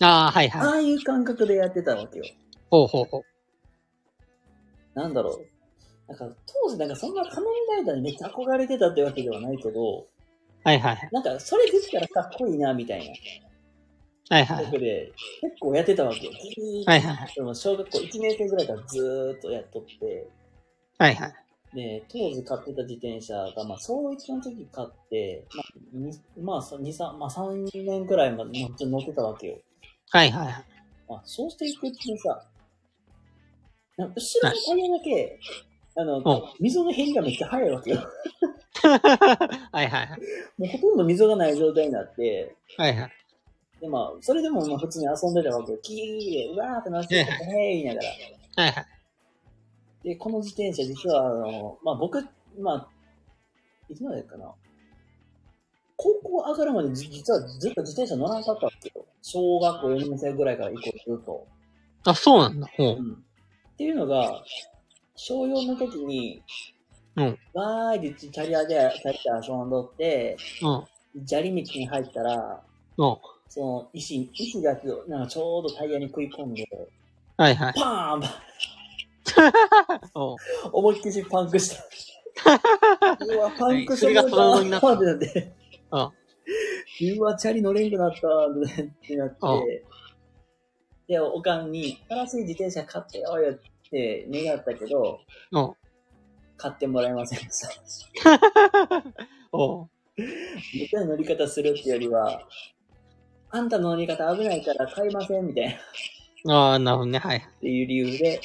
[0.00, 0.62] ああ、はいはい。
[0.62, 2.24] ああいう感覚でやってたわけよ。
[2.70, 3.22] ほうほうほう。
[4.94, 5.46] なんだろう。
[6.08, 10.06] なんか、当時なんかそんな仮面ライダーにめっちゃ憧れてたってわけではないけど、
[10.64, 11.08] はいはいはい。
[11.12, 13.06] なんか、それできたらかっこいいな、みたい
[14.30, 14.36] な。
[14.36, 14.66] はいはい。
[14.66, 15.12] 僕で、
[15.42, 16.32] 結構やってたわけよ。
[16.86, 17.32] はいはいはい。
[17.34, 20.28] でも小学校1年生ぐらいからずーっとやっとって、
[20.98, 21.34] はいはい。
[21.74, 28.50] で、当時買ってた自転車が、まあ、小1の時買って、まあ、にまあ、そ2、3、まあ、3年くらいまで
[28.80, 29.58] 乗ってたわけよ。
[30.10, 30.64] はいはいはい。
[31.08, 32.46] まあ、そうしていくうちにさ、
[33.98, 34.04] 後
[34.42, 35.38] ろのタイヤだけ、
[35.96, 36.24] あの、うん
[36.60, 37.98] 溝の減りがめっちゃ早いわけよ。
[38.82, 40.20] はいはいはい。
[40.58, 43.12] もうほとんど溝がない状態になって、はいはい。
[43.80, 45.78] で、まあ、それでもまあ普通に遊んでたわけよ。
[45.82, 48.00] キーで、うわーってなって、へー言いなが
[48.56, 48.64] ら。
[48.64, 48.86] はいはい。
[50.08, 52.22] で、この自転車実は、あの、まあ僕、
[52.58, 52.88] まあ、
[53.88, 54.52] いつまでかな。
[55.96, 59.06] 高校上がるまでじ実はずっと自転車乗らなかったんですよ。
[59.22, 60.80] 小学校4年生ぐらいから以降
[61.16, 61.46] ずっと。
[62.04, 62.68] あ、そうなんだ。
[62.78, 62.82] う。
[62.82, 63.12] ん。
[63.74, 64.42] っていうのが、
[65.16, 66.42] 小4の時に、
[67.16, 67.38] うん。
[67.52, 71.26] わーいってチャリアで、チャリで遊んどって、うん。
[71.26, 72.62] 砂利道に入ったら、
[72.98, 73.16] うん。
[73.48, 74.74] その石、石が
[75.06, 76.66] なんかちょうどタイヤに食い込んで、
[77.36, 77.74] はいはい。
[77.76, 78.22] パーン
[80.72, 81.84] 思いっきしパンクした。
[83.24, 85.52] うわ、パンクしたそれがトラウマになっってなって。
[87.16, 88.20] うわ、チャリ乗れんくなったっ
[89.06, 89.84] てなっうんて。
[91.06, 95.20] で、おかんに、新しい自転車買ってよよって願ったけど、
[95.52, 95.76] おう
[96.56, 97.60] 買ってもらえませんでし
[98.22, 99.04] た。
[99.52, 99.88] お う
[100.92, 102.46] 僕の乗り方するってよりは、
[103.50, 105.78] あんたの乗り方危ないから買いませんみたい
[106.44, 107.18] な、ああ、なるほどね。
[107.18, 107.38] はい。
[107.38, 108.40] っていう理由で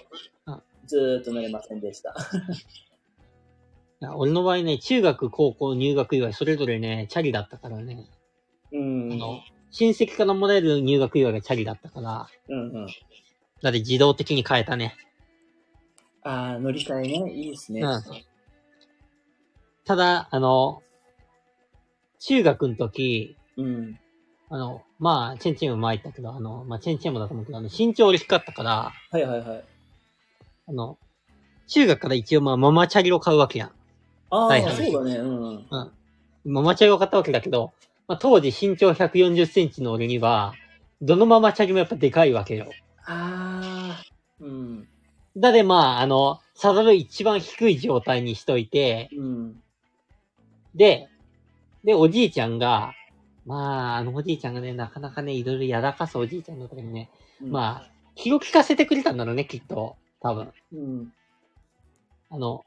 [0.46, 2.16] うん、ずーっと乗れませんでした。
[4.02, 8.08] いや俺の場合ね、中学、高校、入学祝い、それぞれね、チャリだったからね。
[8.72, 9.12] うん。
[9.12, 12.88] あの、親戚からもらえる入学祝いがチャリだったから、うんうん。
[13.62, 14.96] だって自動的に変えたね。
[16.30, 17.34] ああ、乗り換えね。
[17.34, 17.82] いいですね。
[17.82, 18.02] うん
[19.86, 20.84] ただ、あの、
[22.20, 24.00] 中学の時、うん。
[24.52, 29.64] あの、まあ、チェンチェンも前言ったけど、あの、まあ、チェンチェンもだと思うけど、あの、身長俺低かったから、はいはいはい。
[30.68, 31.00] あの、
[31.66, 33.70] 中学から一応まあ、ママチャリを買うわけやん。
[34.30, 35.18] ああ、はいはいそうだね。
[35.18, 35.66] うん。
[36.46, 37.74] ママチャリを買ったわけだけど、
[38.08, 40.54] まあ、当時身長140センチの俺には、
[41.02, 42.68] どのママチャリもやっぱでかいわけよ。
[43.06, 44.04] ああ、
[44.40, 44.88] うん。
[45.38, 49.62] だでまあ、あの、サドル一番低い状態にしといて、うん。
[50.76, 51.08] で、
[51.84, 52.94] で、おじいちゃんが、
[53.46, 57.10] まあ、あのおじいちゃんがね、なかなかね、いろいろやらかすおじいちゃんだったけどね、
[57.42, 59.96] うん、まあ、気を利かせてくれたんだろうね、きっと。
[60.22, 60.52] 多分。
[60.74, 61.14] うん。
[62.30, 62.66] あの、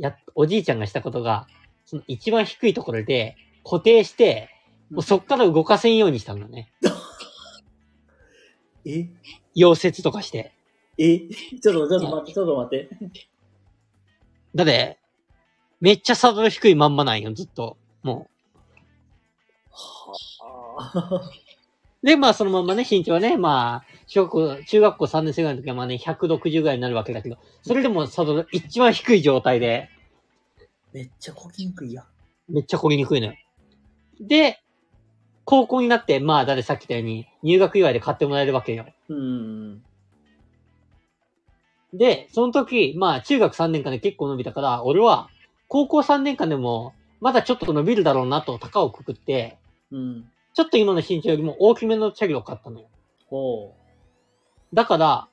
[0.00, 1.46] や、おじいちゃんがしたことが、
[1.84, 4.48] その一番低いところで固定して、
[4.90, 6.72] もうそっから動かせんようにしたのね。
[8.86, 9.08] え？
[9.54, 10.52] 溶接とかして。
[11.02, 11.20] え
[11.60, 12.88] ちょっと、ちょっと待って、ちょっと待って。
[14.54, 14.98] だって、
[15.80, 17.78] めっちゃサドル低いまんまなんよ、ずっと。
[18.02, 18.28] も
[19.70, 20.14] は
[20.78, 21.14] あ。
[21.14, 21.22] う。
[22.06, 29.88] で、まあそのまんまね、身長はね、まあ、小学校、中学校3年生ぐらいの時はまあね、160ぐらいになるわけだけど、それでもサドル一番低い状態で、
[30.92, 32.52] めっちゃこきにくいやん。
[32.52, 33.34] めっちゃこりにくいのよ。
[34.20, 34.60] で、
[35.44, 38.86] 高校になって、まあ、だってさっき言ったように、入学祝いで買ってもらえるわけよ。
[39.08, 39.82] うん。
[41.92, 45.28] で、その時、まあ、中学3年間で結構伸びたから、俺は、
[45.68, 49.58] 高校3年間でも、まだちょっと伸びるだろうなと、高をくくって、
[49.90, 50.30] うん。
[50.54, 52.88] ちょっと今の身長よりも大きめのチャリを買ったのよ。
[53.26, 53.74] ほ
[54.72, 55.28] だから、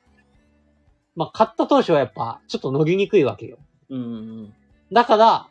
[1.16, 3.58] まあ、買った当初はやっぱ、ちょっと乗りにくいわけよ。
[3.90, 3.96] う。
[3.96, 4.54] うん。
[4.92, 5.48] だから、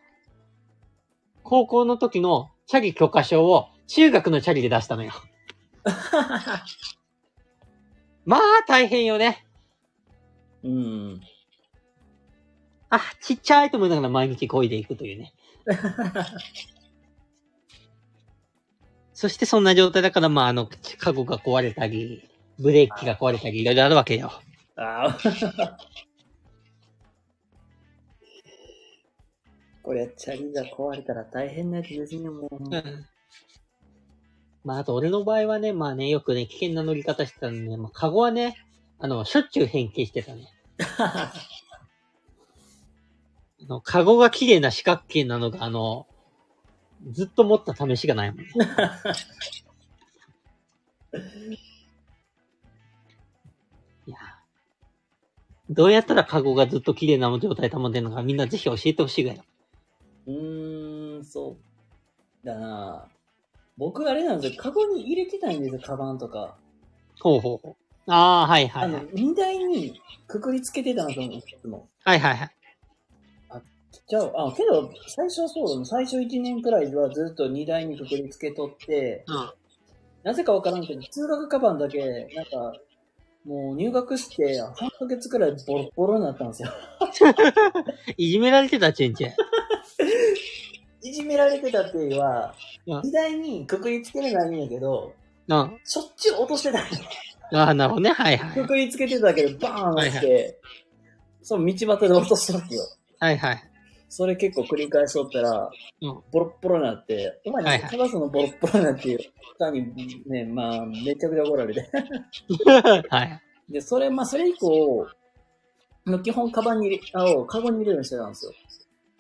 [1.43, 5.13] 高校の時のチャリ許可証を中学のチャリで出したのよ。
[8.25, 9.46] まあ、大変よね。
[10.67, 11.21] うん。
[12.91, 15.33] あ、ちっちゃいと思いながら毎日漕いでいくというね。
[19.13, 24.31] そしてそんな状態だから、まあ、あの、カゴが壊れたり、ブレーキが壊れたり、いろいろあるわけよ。
[24.77, 25.19] ああ。
[29.83, 32.59] これ、チャリが壊れたら大変なやつですね、もう。
[32.61, 33.07] うん。
[34.65, 38.57] まあ、あと俺の場合はね、まあね、よくね、危険な乗り方してたんでね、まあ、カゴはね、
[38.99, 40.49] あの、しょっちゅう変形してたね。
[40.79, 41.33] あ
[43.69, 46.07] の、カゴが綺麗な四角形なのが、あの、
[47.13, 48.47] ずっと持った試しがないもんね。
[54.07, 54.17] いや。
[55.69, 59.41] どうやったらカゴがずっと綺麗な状態保てるのかみんなぜひ教えてほしいぐらい。
[60.27, 61.57] うーん、そ
[62.43, 62.47] う。
[62.47, 63.09] だな
[63.77, 64.63] 僕あれなんですよ。
[64.63, 66.57] カゴに入れてたいんですよ、カバンとか。
[67.21, 67.86] ほうほうほう。
[68.09, 71.89] ああ、はいはいあのはい。、荷台にくくりつけてたなと思うんですけども。
[72.05, 72.51] はいはいはい。
[74.09, 75.85] じゃあ、あ、けど、最初はそうだね。
[75.85, 79.51] 最初1年くらいはずっと荷台にくくりつけとって、うん。
[80.23, 82.79] なぜかわからんけど、通学カバンだけ、なんか、
[83.45, 86.71] もう入学して3ヶ月くらいボロボロになったんですよ。
[88.17, 89.29] いじめられてたちんちん。
[91.03, 92.55] いじめられてたっていうのは
[92.87, 95.13] うん、荷台にくくりつけれないんやけど、
[95.49, 95.81] うん。
[95.85, 96.81] しょっちゅう落としてた。
[97.53, 98.11] ああ、なるほどね。
[98.11, 98.67] はいはいく。
[98.67, 100.55] くりつけてたけど、バーン落ちて、はい
[101.43, 102.83] その道端で落とすわけよ。
[103.21, 103.63] はいはい。
[104.09, 105.71] それ結構繰り返しとったら、
[106.03, 109.21] うんボロッボロになって、お前はいはいただそのボロッボロになっていう、
[109.57, 109.95] 他に
[110.27, 111.89] ね、まあ、めちゃくちゃ怒られて。
[113.11, 113.43] はい。
[113.71, 115.07] で、それ、まあ、それ以降、
[116.07, 118.53] の基本、カバンに入れ、あを、カゴに入れるようにしてたんですよ。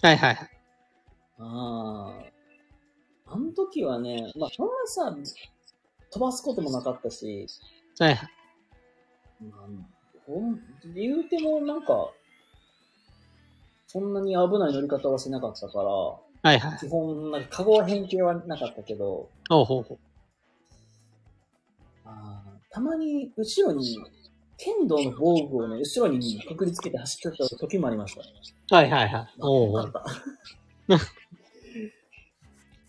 [0.02, 0.50] はいはいはい。
[1.38, 2.22] あ
[3.28, 3.32] あ。
[3.34, 5.16] あの時はね、まあ、そんなさ、
[6.12, 7.46] 飛ばすこともなかったし、
[7.98, 8.28] はいはい。
[9.44, 9.60] まあ、
[10.26, 10.60] ほん、
[10.94, 12.10] 言うてもなんか、
[13.86, 16.78] そんなに危ない乗り方はしなかったから、はいはい。
[16.78, 19.98] 基本、なんか、カゴは変形はなかったけど、ほうほうほう。
[22.04, 23.98] あーたまに後ろに、
[24.58, 28.14] 剣道の防具をね、後ろにくくりつけて走ってた時もありまし
[28.68, 28.76] た。
[28.76, 29.28] はいはいはい。
[29.40, 29.92] おうおう。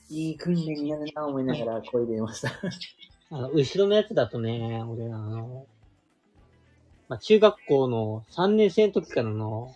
[0.09, 2.51] いい訓練になるな思いながら声でました。
[3.29, 5.65] あの、後ろのやつだとね、俺あの、
[7.09, 9.75] まあ、中学校の3年生の時からの、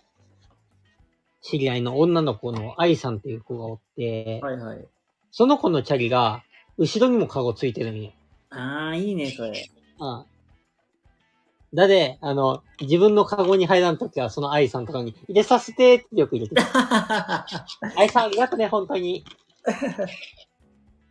[1.42, 4.86] 知り合いの女の子の愛さんっていう子がおって、はいはい。
[5.32, 6.44] その子のチャリが、
[6.78, 8.12] 後ろにもカゴついてるんよ。
[8.50, 9.68] ああ、いいね、それ。
[9.98, 10.24] うん。
[11.74, 17.46] だで、あの、自分のカゴに入らんときは、その愛さんとかに、入れさせてってよく入れてた。
[17.96, 19.24] 愛さんありがとね、本当に。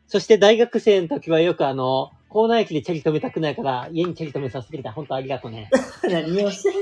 [0.07, 4.93] そして大学生の時はよくあの、コーナー駅でチャリ止めたくないから、家にチャリ止めさせてくれた。
[4.93, 5.69] 本当ありがとね。
[6.09, 6.73] 何をしてん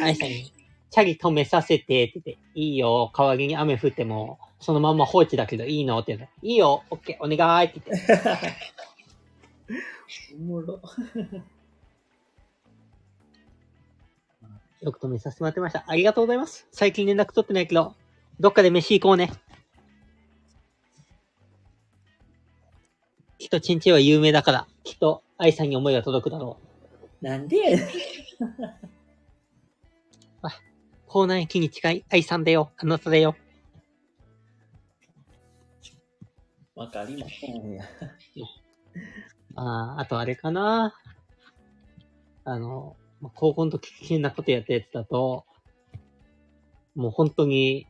[0.00, 0.04] の？
[0.04, 0.52] 愛さんに、
[0.90, 6.28] チャリ止めさせてって言って、いいよ、代わりに雨降っても、そのまんま放置だけどいいのって言うの。
[6.42, 8.18] いいよ、オッケー、お願いって言って。
[10.34, 10.80] おもろ。
[14.80, 15.84] よく止めさせてもらってました。
[15.86, 16.66] ありがとうございます。
[16.72, 17.94] 最近連絡取ってないけど、
[18.40, 19.30] どっかで飯行こうね。
[23.42, 26.58] きっとチンチンは有名だから、きっと愛さんに思いが届くだろ
[27.20, 27.24] う。
[27.24, 27.88] なんでやねん。
[31.08, 32.70] コーナー駅に近い愛さんだよ。
[32.76, 33.34] あなただよ。
[36.76, 37.84] わかりませんや。
[39.56, 40.94] ああ、あとあれかな。
[42.44, 45.44] あの、まあ高校の時危険なことやったやつだと、
[46.94, 47.88] もう本当に、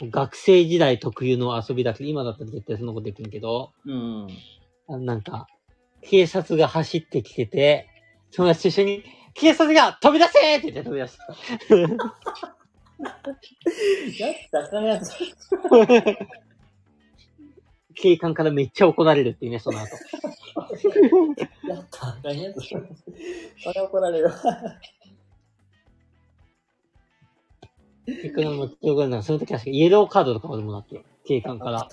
[0.00, 4.28] 学生時代特有の遊びだけど、今だったら絶対そんなことできんけど、うん。
[4.88, 5.46] なんか、
[6.02, 7.88] 警察が走ってきてて、
[8.34, 9.04] 友達と一緒に、
[9.34, 11.26] 警察が飛び出せって言って飛び出した。
[14.18, 15.12] やったらあかんやつ。
[17.94, 19.88] 警官からめっちゃ怒られるっていうね、その後。
[21.68, 22.60] やったらあかんやつ。
[22.62, 24.34] それ怒られるわ。
[28.06, 31.88] いくらも記憶がないその時は確かイエローカードとかまでもらって、警官から。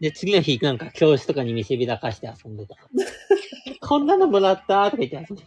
[0.00, 2.76] で、次の日、なんか教室とかに見せびらかして遊んでた。
[3.86, 5.44] こんなのもらったとか言って遊んで。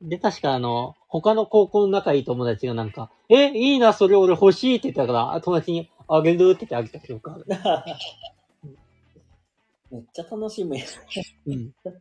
[0.00, 7.44] で、確かあの、他の高校の仲いい友達がなんか、え、いいな、それ俺欲しいって言ったから、あ友達にあげるって言ってあげた記憶ある。
[9.90, 10.88] めっちゃ楽しむやん。
[11.46, 11.74] うん。
[11.82, 11.92] 本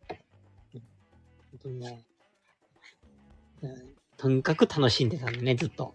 [1.63, 2.05] 当にね。
[3.61, 5.93] うんとにかく楽しんでたんだね、ずっと。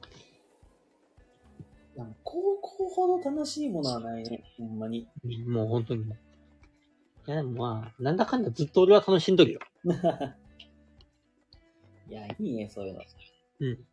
[1.96, 4.42] なんか高校ほど楽しいものはないね。
[4.56, 5.08] ほんまに。
[5.24, 6.04] うんもう本当に。
[6.04, 6.06] い
[7.26, 9.60] や、でもまあ、なんだかんだずっと俺は楽しんどるよ。
[12.08, 13.02] いや、いいね、そういうの。
[13.60, 13.86] うん。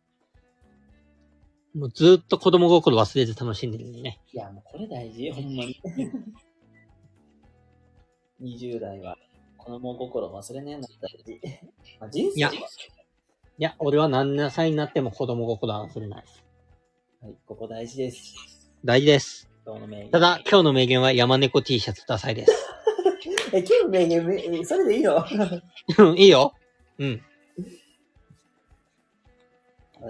[1.74, 4.18] もうずっと子供心忘れず楽しんでるんでね。
[4.32, 5.80] いや、もうこれ大事、ほんまに。
[8.42, 9.16] 20代は、
[9.56, 11.40] 子供心忘れねえの大事。
[12.00, 12.54] まあ、人生いやい
[13.58, 16.49] や、俺は何歳になっても子供心は忘れないです。
[17.22, 18.34] はい、ここ大事です。
[18.82, 19.46] 大事です。
[19.66, 20.10] 今日の名言。
[20.10, 22.52] ただ、今日の名言は山猫 T シャツダサいです。
[23.52, 24.06] え、今日の名
[24.48, 25.16] 言、それでいいの？
[25.16, 25.28] は
[25.98, 26.54] うんいいよ。
[26.98, 27.22] うん。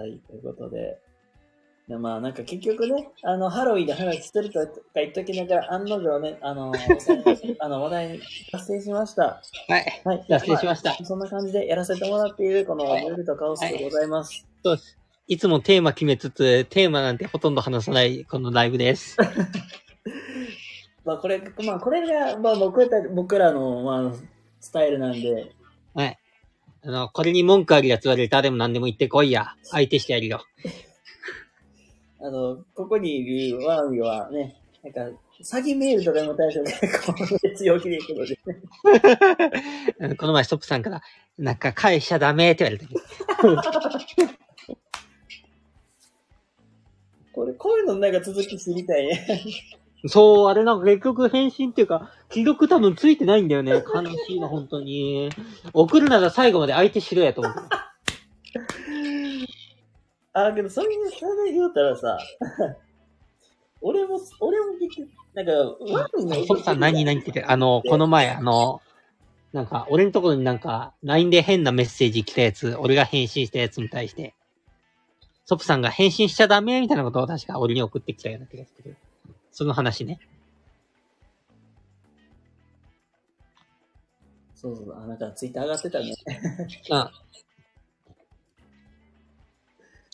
[0.05, 0.99] い、ということで。
[1.89, 6.71] でまあなんか結局ね、あの、ハロウィンで話してるとか言っときながら、案の定ね、あの、
[7.59, 8.21] あの話題に
[8.53, 9.41] 達成しました。
[9.67, 10.01] はい。
[10.05, 10.25] はい。
[10.29, 14.47] じゃあ失礼しましたあそんな感じでやらせてもらっている、この、はいゆるとカオスでございます。
[14.63, 15.00] そうです。
[15.27, 19.17] いつもテーマ決めつつ、テーマなんてほとんど話さない、このライブです。
[21.05, 24.13] まあこれ、まあこれが、まあ僕ら僕らの、まあ、
[24.59, 25.51] スタイルなんで、
[25.93, 26.17] はい。
[26.83, 29.55] あの、これに文句あるやつはレターでも何でも言ってこいや。
[29.63, 30.43] 相手してやるよ。
[32.19, 35.01] あの、ここにいるワーミはね、なんか、
[35.43, 37.13] 詐欺メールとかにも対して結構
[37.55, 38.39] 強気でいくので、
[39.99, 41.01] うんこの前ストップさんから、
[41.37, 44.40] なんか返しちゃダメって言われた。
[47.33, 49.27] これ、こういうのなんか続き知りたいね。
[50.07, 53.71] そう、あれなんか結局返信っていうか、既読多分ついてないんだよね。
[53.71, 53.81] 悲
[54.27, 55.29] しいな、本当に。
[55.73, 57.53] 送るなら最後まで相手しろやと思う。
[60.33, 62.17] あ、けど、それで、それで言うたらさ、
[63.81, 66.35] 俺も、俺も結局、なんか、ワーミの。
[66.35, 68.81] ストップさん何何って言って、あの、この前あの、
[69.53, 74.33] なんか、俺のところになんか、LINE で変なメッセージ来たやつ、俺が返信したやつに対して、
[75.45, 78.95] ソップさんが返信しちゃダメみたいなことを確か俺に送ってきたような気がする。
[79.51, 80.19] その話ね。
[84.55, 86.13] そうそう、あ、なんかツイッター上がってたね。
[86.91, 87.11] あ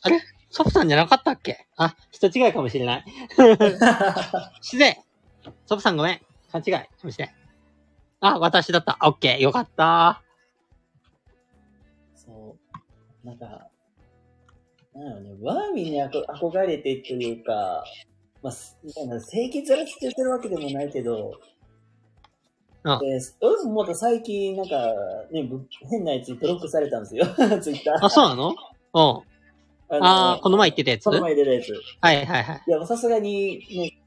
[0.04, 0.22] あれ？
[0.50, 1.68] ソップさんじゃなかったっけ？
[1.76, 3.06] あ、人違いかもしれない。
[4.62, 5.04] 失礼
[5.66, 6.22] ソップさんごめん。
[6.52, 7.30] 勘違いかもしれん。
[8.22, 8.98] あ、私だった。
[9.02, 9.38] オッケー。
[9.40, 10.24] よかった。
[12.16, 12.58] そ
[13.24, 13.28] う。
[13.28, 13.67] なんか、
[14.98, 17.84] なんやろね、ワーミーに憧憧れてっていうか、
[18.42, 21.34] まあ、すなんか清潔らしててるわけでもないけど、
[22.84, 24.94] あで、俺もまた最近、なんか、
[25.32, 27.26] ね、ぶ変なやつにブロックされたんですよ、
[27.62, 28.06] ツイッター。
[28.06, 28.50] あ、そうなの？
[28.50, 28.56] うん。
[29.90, 31.04] ああー、この前言ってたやつ？
[31.04, 31.74] この前出たやつ。
[32.02, 32.64] はいはいはい。
[32.68, 33.98] いや、さすがに、ね、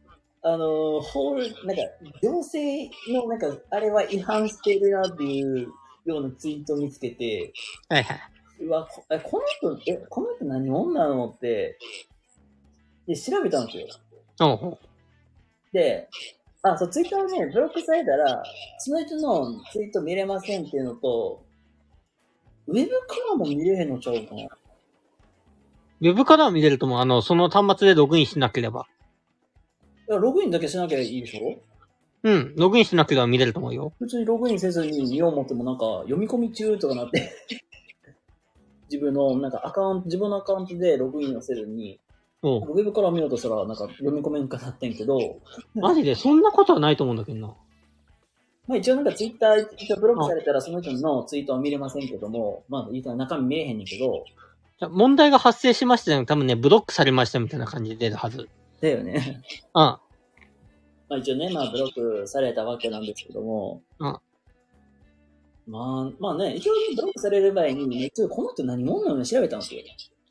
[0.42, 1.82] あの、法律、なんか、
[2.22, 5.68] 行政の、なんか、あれは違反してるなっていう
[6.06, 7.52] ようなツイートを見つけて、
[7.88, 8.18] はいはい。
[8.60, 11.78] うわ、こえこの人、え、この人何者なのって、
[13.06, 13.86] で、調べたんですよ。
[14.40, 14.78] おうほう
[15.72, 16.08] で、
[16.62, 18.42] あ、そう、ツイッターね、ブロックされたら、
[18.78, 21.42] その人のツイート見れませんっていうのと、
[22.66, 24.42] ウェブからも見れへんのちゃうかな。
[24.42, 28.86] ウェブからは見れるとも、あの、その端末でログインしなければ。
[30.08, 31.58] いやログインだけしなきゃいいでしょ？
[32.22, 33.92] うん、ログインしなければ見れると思うよ。
[33.98, 37.32] 普通にログインせずに見よう思ってもなんか読み込み中とかなって
[38.90, 42.00] 自分のなんかアカウント、自分のアカウントでログインをせずに、
[42.42, 45.40] おうウェブから見ようとしたらなんか読み込めんかなってんけど、
[45.74, 47.54] マジで、そんなことはないと思うんだけどな。
[48.66, 54.24] まあ一応なんかツイッター一応ブロックされたらその人のツイートは見れませんけども、まあ言ったら中身見れへんねんけど、
[54.88, 56.24] 問題が発生しましたよ。
[56.24, 58.48] 多分ね、ブロックされましたみたいな感じで出るはず。
[58.80, 59.42] だよね。
[59.74, 59.82] うん。
[59.82, 60.00] ま
[61.10, 64.18] あ一応ね、まあブロックされたわけなんですけども、うん
[65.70, 69.82] まあ、まあね、一応ブロックされる前に、ね、一応この人何者なのか調べたんですよ。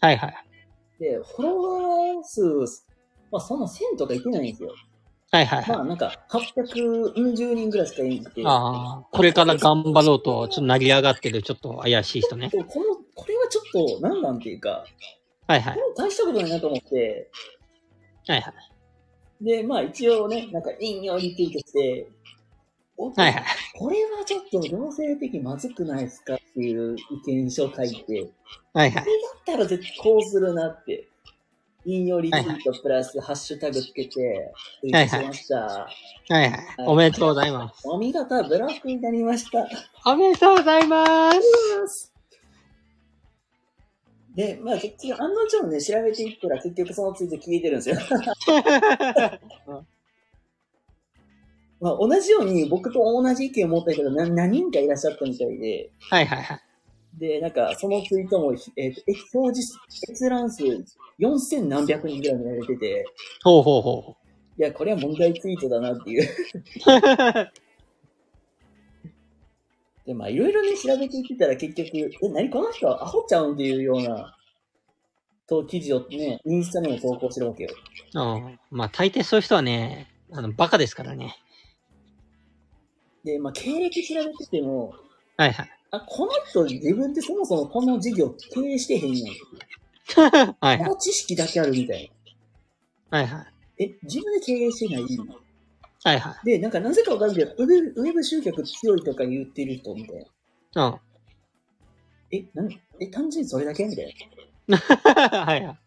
[0.01, 0.33] はいはい。
[0.99, 2.43] で、フォロワー数、
[3.31, 4.73] まあそんな1000とかいってないんですよ。
[5.31, 5.75] はいはいはい。
[5.77, 8.41] まあなんか840人ぐらいしかいなくて。
[8.45, 12.49] ああ、これから頑張ろうと、ちょっと成り上がってる、ちょっと怪しい人ね。
[12.51, 12.65] この、
[13.15, 14.85] これはちょっと、なんなんていうか、
[15.47, 17.31] はいはい大したことないなと思って、
[18.27, 18.53] はいは
[19.41, 19.45] い。
[19.45, 22.18] で、まあ一応ね、なんか引用リツイートして、お
[23.07, 23.43] はいはい。
[23.77, 28.29] これはちょっと行政的まずくないですかっていう意見書書いて、
[28.73, 29.03] はいはい。
[29.03, 31.07] これだったら絶対こうするなって、
[31.85, 35.55] 引用リツイートプラスハッシュタグつけて、ツイートしました。
[35.57, 35.87] は
[36.29, 36.53] いはい。
[36.79, 37.87] おめでとうございます。
[37.87, 39.65] お見事、ブロックになりました。
[40.05, 41.31] おめでとうございま
[41.87, 42.13] す。
[44.35, 47.95] で、まあ結局、案の定ね、調べていったら結局そのツイート消えてるんですよ。
[51.81, 56.61] まあ同じように僕と同じ意見を持った人が何何人かいらっしゃったみたいで、はいはいはい。
[57.17, 59.77] で、なんかそのツイートも、えっ、と、え表示、
[60.11, 60.63] 閲覧数
[61.19, 63.05] 4000何百人ぐらい見られてて、
[63.43, 64.17] ほうほうほ
[64.57, 66.23] いや、これは問題ツイートだなっていう。
[66.23, 66.27] う。
[70.05, 74.35] で、まあいろいろね、調べていってたら結局、え、何この人はアホちゃうんっていうような、
[75.47, 77.69] と記事をね、インスタにも投稿してるわけよ。
[78.13, 78.59] うん。
[78.69, 81.35] まあ、大抵そういう人はね、あの、バカですからね。
[83.23, 84.93] で、まあ経歴調べてても、
[85.37, 85.69] はいはい。
[85.91, 89.35] あ、この人自分でそもそもこの事業経営してへんやん。
[90.59, 90.77] はいはい。
[90.79, 92.11] この知識だけあるみたい
[93.09, 93.17] な。
[93.17, 93.41] はいは
[93.77, 93.83] い。
[93.83, 95.03] え、自分で経営してない
[96.03, 96.45] はいはい。
[96.45, 100.25] で、なんかなぜかわかんないけど、ウェブウェブ集客強いとか言ってる人みたい
[100.75, 100.87] な。
[100.87, 100.99] うん。
[102.31, 104.15] え、なんえ、単純にそれだけみたい
[104.69, 105.79] はいはい。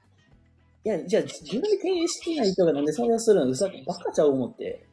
[0.85, 4.85] いや、じゃあ自分で経営してない人がなんでそれをするのうさ、バカちゃう思って。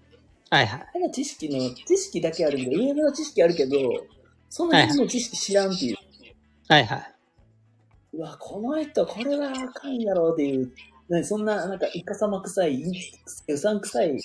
[0.50, 0.86] はいはい。
[0.94, 3.78] 変な知識の、知識だけあるけど、上の知識あるけど、
[4.50, 5.98] その辺の知識知らんっていう。
[6.68, 7.14] はいはい。
[8.14, 10.72] うわ、この人、これはあかんやろっていう、
[11.10, 12.84] ね、そんな、なんか、イカ様臭い、
[13.48, 14.20] うさん臭い、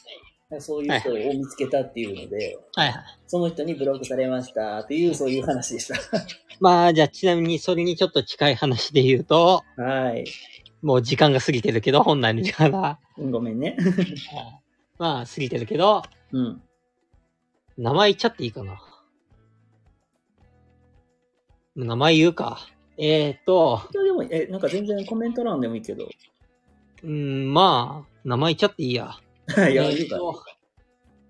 [0.60, 3.04] そういう人を見つけたっていうので、はいはい。
[3.26, 5.98] その人にブロックされましたっていう、そういう話でした。
[6.60, 10.24] まあ、じゃあちなみにそれにちょっと近い話で言うと、はい。
[10.80, 12.98] もう時間が過ぎてるけど、本来の時間が。
[13.18, 13.76] うんごめんね。
[14.98, 16.62] まあ、過ぎてるけど、うん。
[17.76, 18.80] 名前言っちゃっていいかな。
[21.76, 22.60] 名前言うか。
[22.96, 26.04] えーっと、いやでも、え、なんか全然コメント欄でもいいけど。
[27.02, 29.16] うーん、まあ、名前言っちゃっていいや。
[29.70, 30.16] いや、えいいか。
[30.16, 30.44] と、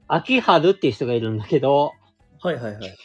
[0.06, 1.92] 秋春っていう人がいるんだけど、
[2.42, 2.96] はいはいはい。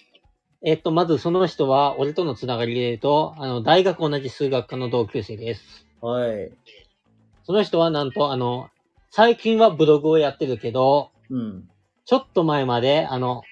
[0.65, 5.87] えーっと、まずその人は、俺とのつながりで言うと、あの、大学同じ数学科の同級生です。
[6.01, 6.51] はい。
[7.43, 8.69] その人はなんと、あの、
[9.11, 11.69] 最近はブログをやってるけど、うん。
[12.05, 13.43] ちょっと前まで、あの、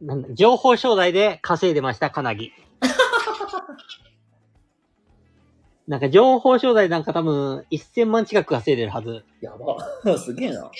[0.00, 2.52] なんだ、情報商材で稼いでました、かなぎ。
[5.86, 9.24] なんか情報商材なんか多分1000万近く稼いでるはず。
[9.40, 9.76] やば。
[10.18, 10.70] すげえな。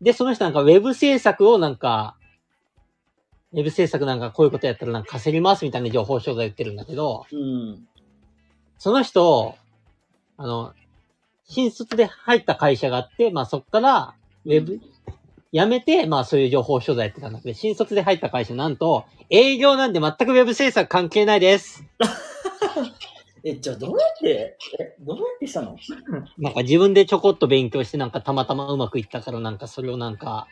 [0.00, 2.16] で、その人なんかウェブ制作をなんか、
[3.52, 7.88] ウェブ制作なんかこういうことやったらなんか稼ぎますみたいな情報商材言ってるんだけど、うん。
[8.78, 9.56] その人、
[10.36, 10.74] あの、
[11.48, 14.80] 新卒で入った会社があって、まあそっから、ウェブ、
[15.52, 21.84] 辞めて、まあそういう情報商材やってたんだけど、新卒で入った会社なんと、営業なんで全くウェブ制作関係ないです。
[23.44, 25.76] え、じゃあどうやって、え、どうやってしたの？
[26.36, 30.48] なんか自分でちょこっと勉強してなんかたまたまうまくいったからなんかそれをなんか、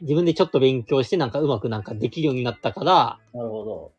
[0.00, 3.92] 自分でちょっと勉強してなんかうまくなんかできるようになったから、なるほど。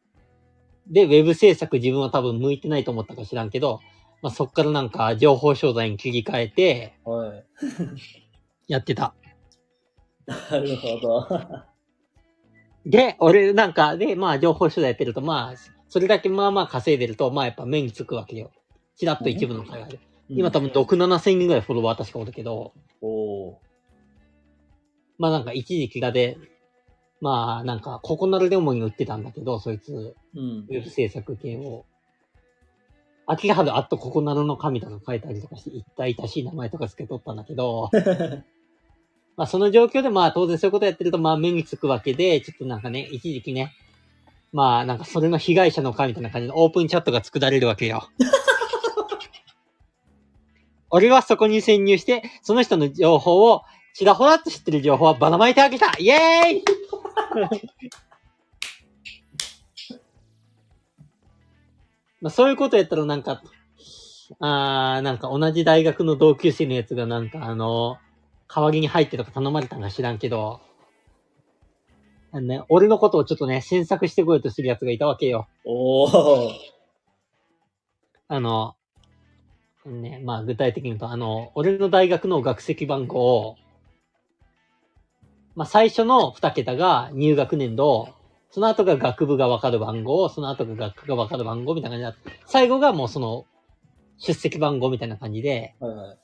[0.87, 3.81] で、ウェブ制作自分は多分向いてないと思ったか知らんけど、
[4.25, 7.45] まあそっからなんか情報商材に切り替えてはい。
[8.67, 9.13] やってた。
[10.25, 11.29] なるほど。
[12.87, 15.53] で、俺なんか、で、まあ情報商材やってると、まあ、
[15.89, 18.49] それだけまあまあ稼いでると、まあやっぱ目につくわけよ。
[18.97, 19.99] ちらっと一部の会話で。
[20.29, 23.55] 今多分6、7000人ぐらいフォロワー確かおるけど、おー
[25.19, 26.39] まあなんか一時期がで、
[27.21, 30.71] まあなんかココナルで主に売ってたんだけど、そいつ、うんウ。
[30.71, 31.85] ェブ制作系を。
[33.27, 37.89] 秋葉原あっとココナルの神とか書いたりとかして、一体たしい名前とか付け取ったんだけど、
[39.35, 43.73] まあその状況でまあ当然そういうことやってるとまあ目につくわけで、ちょっとなんかね、一時期ね、
[44.53, 48.07] まあなんかそれの被害者の会みたいな感じでオープンチャットが作られるわけよ。
[50.91, 53.63] 俺はそこに潜入して、その人の情報を、
[53.95, 55.91] ちらほらっと知ってる情報はばらまいてあげた。
[55.97, 56.63] イエーイ
[62.25, 63.43] まあそういうことやったらなんか、
[64.39, 67.99] あー、なんか同じ大学の同級生のやつがなんかあの、
[68.51, 70.59] 代わりに入ってとか頼まれたんか知らんけど、
[72.31, 75.47] あのね、俺のことをちょっとね、詮索してこようとするやつがいたわけよ。
[75.65, 76.53] おー
[78.27, 78.73] あの、
[79.85, 83.55] ね、まあ具体的に言うと、あの、俺の大学の学籍番号を、
[85.53, 88.14] まあ最初の2桁が入学年度、
[88.55, 93.45] その後が学部が分かる番号、その後が学科が分かる番号みたいな感じで、最後がもうその、
[94.17, 96.17] 出席番号みたいな感じで、はいはい。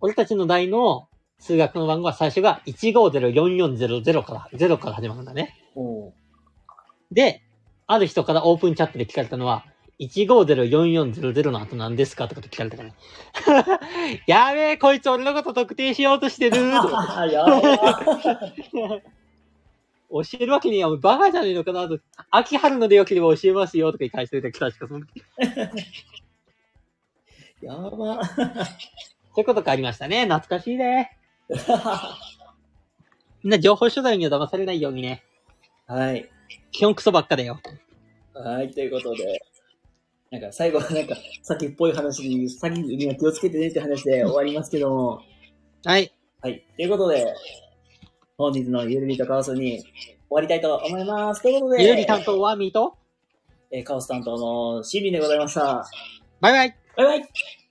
[0.00, 1.06] 俺たちの代の
[1.38, 5.54] 数学の番号は最初が1504400から、0から始まるんだね。
[7.12, 7.44] で、
[7.86, 9.64] ある人からオープンチャットで聞かれたのは、
[10.00, 12.96] 1504400の後何ですかってこと聞かれたからね。
[14.26, 17.60] やべえ、こいつ俺のこと特定しようとしてるあ やば
[20.12, 21.98] 教えるわけにはバカじゃねえのかなと。
[22.30, 25.22] 秋春のでよければ教えますよとか言い返してる時確かその時。
[27.62, 28.32] やばそ
[29.38, 30.24] ういうことがありましたね。
[30.24, 31.16] 懐かしいね。
[33.42, 35.24] みんな情報取材には騙されないようにね。
[35.86, 36.28] はい。
[36.70, 37.60] 基本クソばっかだよ。
[38.34, 39.42] はい、ということで、
[40.30, 45.22] なんか最後はなんか先っぽい話に、先には気をつけてねって話で終わりますけども、
[45.84, 46.12] はい。
[46.40, 46.64] はい。
[46.76, 47.34] ということで、
[48.42, 49.86] 本日のゆるりとカオスに終
[50.30, 51.42] わりたいと思います。
[51.42, 52.96] ということで、ゆうり担当はミート？
[53.70, 55.88] えーカオス担当のシビンでございました。
[56.40, 57.61] バイバイバイバイ